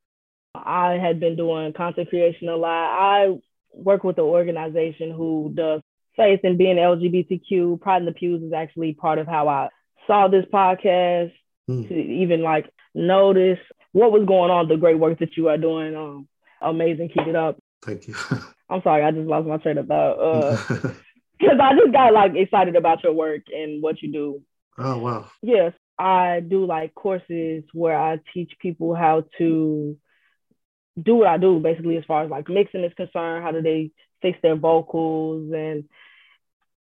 I 0.56 0.94
had 0.94 1.20
been 1.20 1.36
doing 1.36 1.74
content 1.74 2.10
creation 2.10 2.50
a 2.50 2.56
lot. 2.56 2.70
I 2.70 3.38
work 3.74 4.04
with 4.04 4.18
an 4.18 4.26
organization 4.26 5.12
who 5.12 5.52
does 5.54 5.81
faith 6.15 6.41
in 6.43 6.58
being 6.58 6.78
LGBTQ. 6.78 7.82
Pride 7.82 8.02
in 8.02 8.06
the 8.06 8.12
Pews 8.12 8.43
is 8.43 8.54
actually 8.54 8.93
part 8.93 9.19
of 9.19 9.28
how 9.28 9.47
I 9.47 9.69
saw 10.08 10.28
this 10.28 10.45
podcast 10.52 11.32
mm. 11.69 11.88
to 11.88 11.93
even 11.93 12.41
like 12.41 12.69
notice 12.93 13.60
what 13.91 14.12
was 14.12 14.26
going 14.26 14.52
on, 14.52 14.67
the 14.67 14.78
great 14.78 15.00
work 15.00 15.19
that 15.19 15.36
you 15.38 15.50
are 15.50 15.58
doing. 15.58 15.95
Um, 15.95 16.28
amazing. 16.62 17.10
Keep 17.10 17.28
it 17.28 17.36
up. 17.36 17.58
Thank 17.84 18.08
you. 18.08 18.15
I'm 18.69 18.82
sorry, 18.84 19.04
I 19.04 19.12
just 19.12 19.28
lost 19.28 19.47
my 19.47 19.58
train 19.58 19.78
of 19.78 19.88
thought. 19.88 20.13
Uh, 20.13 20.58
because 21.39 21.60
I 21.62 21.76
just 21.76 21.91
got 21.91 22.13
like 22.13 22.36
excited 22.36 22.76
about 22.76 23.04
your 23.04 23.13
work 23.13 23.41
and 23.54 23.82
what 23.82 24.02
you 24.02 24.12
do. 24.12 24.41
Oh 24.78 24.97
wow. 24.97 25.30
Yes, 25.41 25.74
I 26.00 26.39
do 26.39 26.65
like 26.65 26.95
courses 26.95 27.63
where 27.74 27.97
I 27.97 28.19
teach 28.34 28.54
people 28.62 28.95
how 28.95 29.26
to 29.39 29.97
do 31.02 31.15
what 31.15 31.28
I 31.28 31.38
do, 31.38 31.60
basically 31.60 31.97
as 31.97 32.06
far 32.06 32.24
as 32.24 32.30
like 32.30 32.50
mixing 32.50 32.84
is 32.84 32.93
concerned. 32.93 33.43
How 33.43 33.52
do 33.52 33.62
they 33.62 33.91
fix 34.22 34.40
their 34.42 34.56
vocals 34.56 35.52
and 35.54 35.86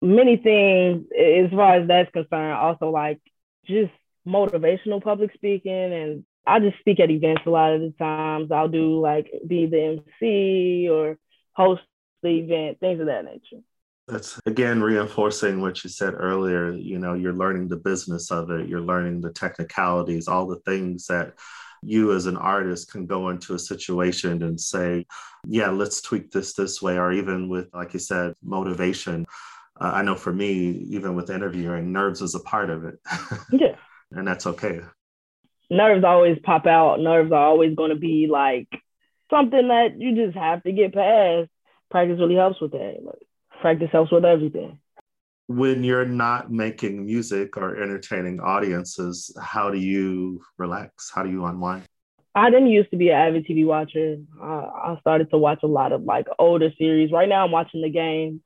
many 0.01 0.37
things 0.37 1.07
as 1.18 1.51
far 1.51 1.77
as 1.77 1.88
that's 1.88 2.11
concerned. 2.11 2.53
Also 2.53 2.90
like 2.90 3.21
just 3.66 3.92
motivational 4.27 5.03
public 5.03 5.33
speaking 5.35 5.92
and 5.92 6.25
I 6.47 6.59
just 6.59 6.79
speak 6.81 6.99
at 6.99 7.11
events 7.11 7.42
a 7.47 7.51
lot 7.51 7.73
of 7.73 7.81
the 7.81 7.95
times. 7.99 8.51
I'll 8.51 8.68
do 8.68 9.01
like 9.01 9.31
be 9.47 9.66
the 9.66 10.03
MC 10.21 10.88
or 10.88 11.16
host 11.53 11.83
the 12.23 12.31
event, 12.31 12.81
things 12.81 13.01
of 13.01 13.07
that 13.07 13.25
nature. 13.25 13.62
That's 14.09 14.40
again 14.47 14.83
reinforcing 14.83 15.61
what 15.61 15.85
you 15.85 15.90
said 15.90 16.14
earlier. 16.14 16.73
You 16.73 16.99
know, 16.99 17.14
you're 17.14 17.33
learning 17.33 17.68
the 17.68 17.77
business 17.77 18.33
of 18.33 18.51
it, 18.51 18.68
you're 18.68 18.81
learning 18.81 19.21
the 19.21 19.33
technicalities, 19.33 20.27
all 20.27 20.47
the 20.47 20.61
things 20.66 21.07
that 21.07 21.35
you 21.83 22.14
as 22.14 22.27
an 22.27 22.37
artist 22.37 22.90
can 22.90 23.07
go 23.07 23.29
into 23.31 23.55
a 23.55 23.59
situation 23.59 24.42
and 24.42 24.61
say, 24.61 25.05
yeah, 25.47 25.71
let's 25.71 26.01
tweak 26.01 26.31
this 26.31 26.55
this 26.55 26.81
way, 26.81 26.97
or 26.97 27.12
even 27.12 27.49
with, 27.49 27.68
like 27.75 27.92
you 27.92 27.99
said, 27.99 28.35
motivation. 28.42 29.27
Uh, 29.81 29.90
I 29.95 30.03
know 30.03 30.14
for 30.14 30.33
me, 30.33 30.71
even 30.90 31.14
with 31.14 31.31
interviewing, 31.31 31.92
nerves 31.92 32.23
is 32.23 32.35
a 32.35 32.40
part 32.40 32.71
of 32.71 32.85
it. 32.85 32.99
yeah. 33.53 33.77
and 34.12 34.27
that's 34.27 34.47
okay. 34.47 34.81
Nerves 35.71 36.05
always 36.05 36.38
pop 36.42 36.66
out. 36.66 37.01
Nerves 37.01 37.33
are 37.33 37.47
always 37.47 37.75
going 37.75 37.90
to 37.90 37.97
be 37.97 38.29
like 38.31 38.68
something 39.31 39.68
that 39.68 39.99
you 39.99 40.14
just 40.14 40.37
have 40.37 40.62
to 40.62 40.73
get 40.73 40.95
past. 40.95 41.49
Practice 41.90 42.18
really 42.21 42.37
helps 42.37 42.61
with 42.61 42.73
that. 42.73 42.99
Like, 43.03 43.23
practice 43.61 43.88
helps 43.90 44.12
with 44.12 44.25
everything. 44.25 44.79
When 45.56 45.84
you're 45.84 46.06
not 46.06 46.50
making 46.50 47.04
music 47.04 47.56
or 47.56 47.76
entertaining 47.76 48.40
audiences, 48.40 49.36
how 49.40 49.70
do 49.70 49.78
you 49.78 50.40
relax? 50.56 51.10
How 51.14 51.22
do 51.22 51.30
you 51.30 51.44
unwind? 51.44 51.84
I 52.34 52.48
didn't 52.48 52.68
used 52.68 52.90
to 52.92 52.96
be 52.96 53.10
an 53.10 53.16
avid 53.16 53.46
TV 53.46 53.66
watcher. 53.66 54.16
I 54.42 54.96
started 55.00 55.30
to 55.30 55.36
watch 55.36 55.60
a 55.62 55.66
lot 55.66 55.92
of 55.92 56.04
like 56.04 56.26
older 56.38 56.70
series. 56.78 57.12
Right 57.12 57.28
now, 57.28 57.44
I'm 57.44 57.52
watching 57.52 57.82
the 57.82 57.90
game. 57.90 58.40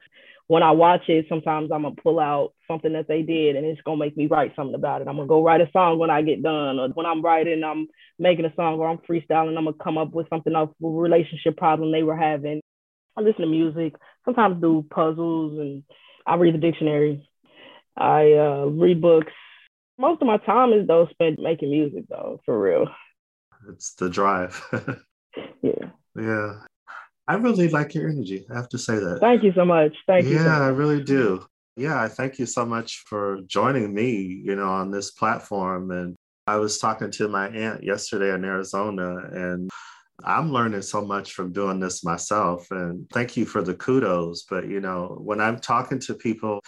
When 0.48 0.64
I 0.64 0.72
watch 0.72 1.08
it, 1.08 1.26
sometimes 1.28 1.70
I'm 1.70 1.82
gonna 1.82 1.94
pull 1.94 2.18
out 2.18 2.54
something 2.66 2.92
that 2.94 3.06
they 3.06 3.22
did, 3.22 3.54
and 3.54 3.64
it's 3.64 3.80
gonna 3.82 3.98
make 3.98 4.16
me 4.16 4.26
write 4.26 4.54
something 4.56 4.74
about 4.74 5.02
it. 5.02 5.08
I'm 5.08 5.16
gonna 5.16 5.28
go 5.28 5.44
write 5.44 5.60
a 5.60 5.70
song 5.72 5.98
when 5.98 6.10
I 6.10 6.22
get 6.22 6.42
done, 6.42 6.80
or 6.80 6.88
when 6.88 7.06
I'm 7.06 7.22
writing, 7.22 7.62
I'm 7.62 7.86
making 8.18 8.44
a 8.44 8.54
song, 8.56 8.80
or 8.80 8.88
I'm 8.88 8.98
freestyling. 8.98 9.56
I'm 9.56 9.64
gonna 9.64 9.72
come 9.74 9.98
up 9.98 10.12
with 10.12 10.28
something 10.28 10.54
of 10.54 10.70
a 10.82 10.86
relationship 10.86 11.56
problem 11.56 11.92
they 11.92 12.02
were 12.02 12.16
having. 12.16 12.60
I 13.16 13.20
listen 13.22 13.42
to 13.42 13.46
music, 13.46 13.94
sometimes 14.24 14.60
do 14.60 14.84
puzzles, 14.90 15.58
and 15.58 15.84
I 16.26 16.36
read 16.36 16.54
the 16.54 16.58
dictionary. 16.58 17.28
I 17.96 18.32
uh, 18.32 18.64
read 18.66 19.00
books. 19.00 19.32
Most 19.98 20.20
of 20.20 20.26
my 20.26 20.36
time 20.38 20.72
is 20.72 20.86
though 20.86 21.06
spent 21.10 21.38
making 21.38 21.70
music 21.70 22.04
though, 22.08 22.40
for 22.44 22.60
real. 22.60 22.86
It's 23.70 23.94
the 23.94 24.10
drive. 24.10 24.60
yeah. 25.62 25.90
Yeah. 26.18 26.54
I 27.28 27.34
really 27.34 27.68
like 27.68 27.94
your 27.94 28.08
energy. 28.08 28.46
I 28.50 28.54
have 28.54 28.68
to 28.70 28.78
say 28.78 28.98
that. 28.98 29.20
Thank 29.20 29.42
you 29.42 29.52
so 29.54 29.64
much. 29.64 29.92
Thank 30.06 30.26
you. 30.26 30.36
Yeah, 30.36 30.58
so 30.58 30.64
I 30.64 30.68
really 30.68 31.02
do. 31.02 31.44
Yeah, 31.76 32.00
I 32.00 32.08
thank 32.08 32.38
you 32.38 32.46
so 32.46 32.64
much 32.64 33.04
for 33.06 33.40
joining 33.46 33.92
me, 33.92 34.42
you 34.44 34.54
know, 34.54 34.68
on 34.68 34.90
this 34.90 35.10
platform. 35.10 35.90
And 35.90 36.14
I 36.46 36.56
was 36.56 36.78
talking 36.78 37.10
to 37.12 37.28
my 37.28 37.48
aunt 37.48 37.82
yesterday 37.82 38.32
in 38.32 38.44
Arizona, 38.44 39.16
and 39.32 39.68
I'm 40.24 40.52
learning 40.52 40.82
so 40.82 41.04
much 41.04 41.32
from 41.32 41.52
doing 41.52 41.78
this 41.78 42.04
myself. 42.04 42.70
And 42.70 43.08
thank 43.10 43.36
you 43.36 43.44
for 43.44 43.62
the 43.62 43.74
kudos. 43.74 44.44
But, 44.44 44.68
you 44.68 44.80
know, 44.80 45.18
when 45.20 45.40
I'm 45.40 45.60
talking 45.60 45.98
to 46.00 46.14
people, 46.14 46.60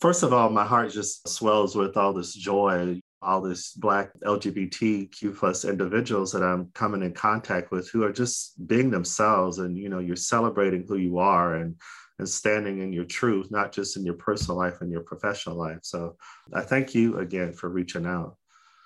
first 0.00 0.22
of 0.22 0.32
all, 0.32 0.48
my 0.48 0.64
heart 0.64 0.92
just 0.92 1.28
swells 1.28 1.74
with 1.74 1.96
all 1.96 2.12
this 2.12 2.34
joy, 2.34 3.00
all 3.20 3.40
this 3.40 3.72
Black 3.72 4.12
LGBTQ 4.24 5.36
plus 5.36 5.64
individuals 5.64 6.32
that 6.32 6.42
I'm 6.42 6.70
coming 6.74 7.02
in 7.02 7.12
contact 7.12 7.72
with 7.72 7.90
who 7.90 8.04
are 8.04 8.12
just 8.12 8.66
being 8.66 8.90
themselves. 8.90 9.58
And, 9.58 9.76
you 9.76 9.88
know, 9.88 9.98
you're 9.98 10.16
celebrating 10.16 10.84
who 10.86 10.96
you 10.96 11.18
are 11.18 11.56
and 11.56 11.76
and 12.18 12.28
standing 12.28 12.80
in 12.80 12.92
your 12.92 13.04
truth, 13.04 13.50
not 13.50 13.72
just 13.72 13.96
in 13.96 14.04
your 14.04 14.14
personal 14.14 14.56
life 14.56 14.80
and 14.80 14.92
your 14.92 15.00
professional 15.00 15.56
life. 15.56 15.78
So 15.82 16.16
I 16.52 16.60
thank 16.60 16.94
you 16.94 17.18
again 17.18 17.52
for 17.52 17.68
reaching 17.68 18.06
out 18.06 18.36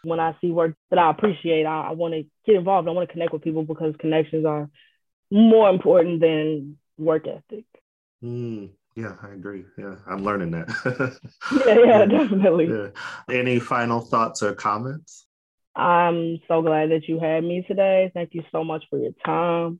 when 0.06 0.20
I 0.20 0.36
see 0.40 0.50
work 0.50 0.74
that 0.90 0.98
I 0.98 1.10
appreciate, 1.10 1.66
I, 1.66 1.88
I 1.88 1.92
want 1.92 2.14
to 2.14 2.24
get 2.46 2.56
involved. 2.56 2.88
I 2.88 2.92
want 2.92 3.08
to 3.08 3.12
connect 3.12 3.32
with 3.32 3.42
people 3.42 3.64
because 3.64 3.94
connections 3.98 4.46
are 4.46 4.68
more 5.30 5.68
important 5.70 6.20
than 6.20 6.78
work 6.98 7.26
ethic. 7.26 7.64
Mm, 8.22 8.70
yeah, 8.94 9.16
I 9.22 9.28
agree. 9.28 9.64
Yeah, 9.76 9.96
I'm 10.06 10.24
learning 10.24 10.52
that. 10.52 11.20
yeah, 11.66 11.78
yeah, 11.84 12.04
definitely. 12.06 12.66
Yeah. 12.66 12.88
Any 13.34 13.58
final 13.58 14.00
thoughts 14.00 14.42
or 14.42 14.54
comments? 14.54 15.26
I'm 15.74 16.38
so 16.48 16.62
glad 16.62 16.90
that 16.90 17.06
you 17.06 17.20
had 17.20 17.44
me 17.44 17.64
today. 17.68 18.10
Thank 18.14 18.30
you 18.32 18.42
so 18.50 18.64
much 18.64 18.84
for 18.88 18.98
your 18.98 19.12
time. 19.24 19.78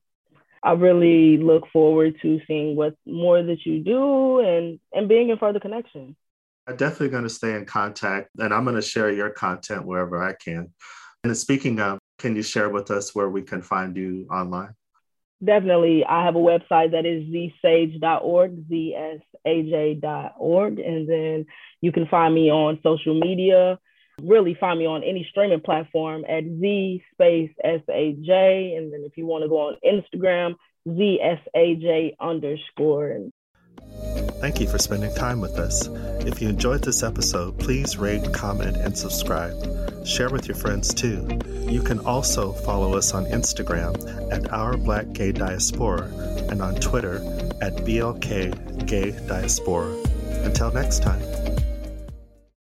I 0.62 0.73
really 0.73 1.39
look 1.39 1.65
forward 1.73 2.17
to 2.23 2.41
seeing 2.47 2.77
what 2.77 2.97
more 3.07 3.43
that 3.43 3.65
you 3.65 3.83
do 3.83 4.41
and 4.41 4.81
and 4.93 5.09
being 5.09 5.31
in 5.31 5.39
further 5.39 5.61
connection. 5.61 6.17
I'm 6.67 6.77
definitely 6.77 7.11
going 7.11 7.23
to 7.23 7.31
stay 7.31 7.55
in 7.55 7.65
contact 7.65 8.31
and 8.39 8.53
I'm 8.53 8.65
going 8.65 8.77
to 8.77 8.83
share 8.83 9.11
your 9.13 9.31
content 9.31 9.87
wherever 9.87 10.23
I 10.23 10.33
can. 10.33 10.73
And 11.23 11.37
speaking 11.37 11.81
of, 11.81 11.99
can 12.19 12.35
you 12.35 12.43
share 12.43 12.69
with 12.69 12.91
us 12.91 13.15
where 13.15 13.29
we 13.29 13.43
can 13.43 13.63
find 13.63 13.97
you 13.97 14.27
online? 14.31 14.75
Definitely. 15.45 16.05
I 16.05 16.25
have 16.25 16.35
a 16.35 16.41
website 16.41 16.93
that 16.93 17.05
is 17.05 17.25
zsage.org, 17.25 18.69
zsaj.org. 19.47 20.79
And 20.79 21.09
then 21.09 21.47
you 21.83 21.93
can 21.93 22.07
find 22.07 22.35
me 22.35 22.51
on 22.51 22.81
social 22.83 23.19
media. 23.21 23.79
Really 24.23 24.55
find 24.55 24.79
me 24.79 24.87
on 24.87 25.03
any 25.03 25.27
streaming 25.31 25.61
platform 25.61 26.25
at 26.27 26.43
Z 26.45 27.03
space 27.13 27.51
S-A-J. 27.63 28.75
And 28.77 28.93
then 28.93 29.05
if 29.05 29.19
you 29.19 29.27
want 29.27 29.45
to 29.45 29.49
go 29.49 29.69
on 29.69 29.77
Instagram, 29.85 30.55
ZSAJ 30.89 32.17
underscore. 32.19 33.11
And 33.11 33.33
Thank 34.41 34.61
you 34.61 34.69
for 34.69 34.79
spending 34.79 35.15
time 35.15 35.41
with 35.41 35.59
us. 35.59 35.89
If 36.27 36.43
you 36.43 36.49
enjoyed 36.49 36.85
this 36.85 37.03
episode, 37.03 37.59
please 37.59 37.97
rate, 37.97 38.33
comment, 38.33 38.77
and 38.77 38.97
subscribe. 38.97 39.57
Share 40.07 40.31
with 40.31 40.47
your 40.47 40.57
friends 40.57 40.93
too. 40.93 41.27
You 41.69 41.83
can 41.83 41.99
also 42.01 42.53
follow 42.53 42.95
us 42.97 43.12
on 43.12 43.25
Instagram 43.27 43.97
at 44.33 44.53
Our 44.53 44.77
Black 44.77 45.12
Gay 45.12 45.33
Diaspora 45.33 46.05
and 46.51 46.62
on 46.62 46.77
Twitter 46.77 47.17
at 47.61 47.77
BLK 47.77 48.87
Gay 48.87 49.12
Diaspora. 49.27 49.97
Until 50.45 50.73
next 50.73 51.03
time. 51.03 51.56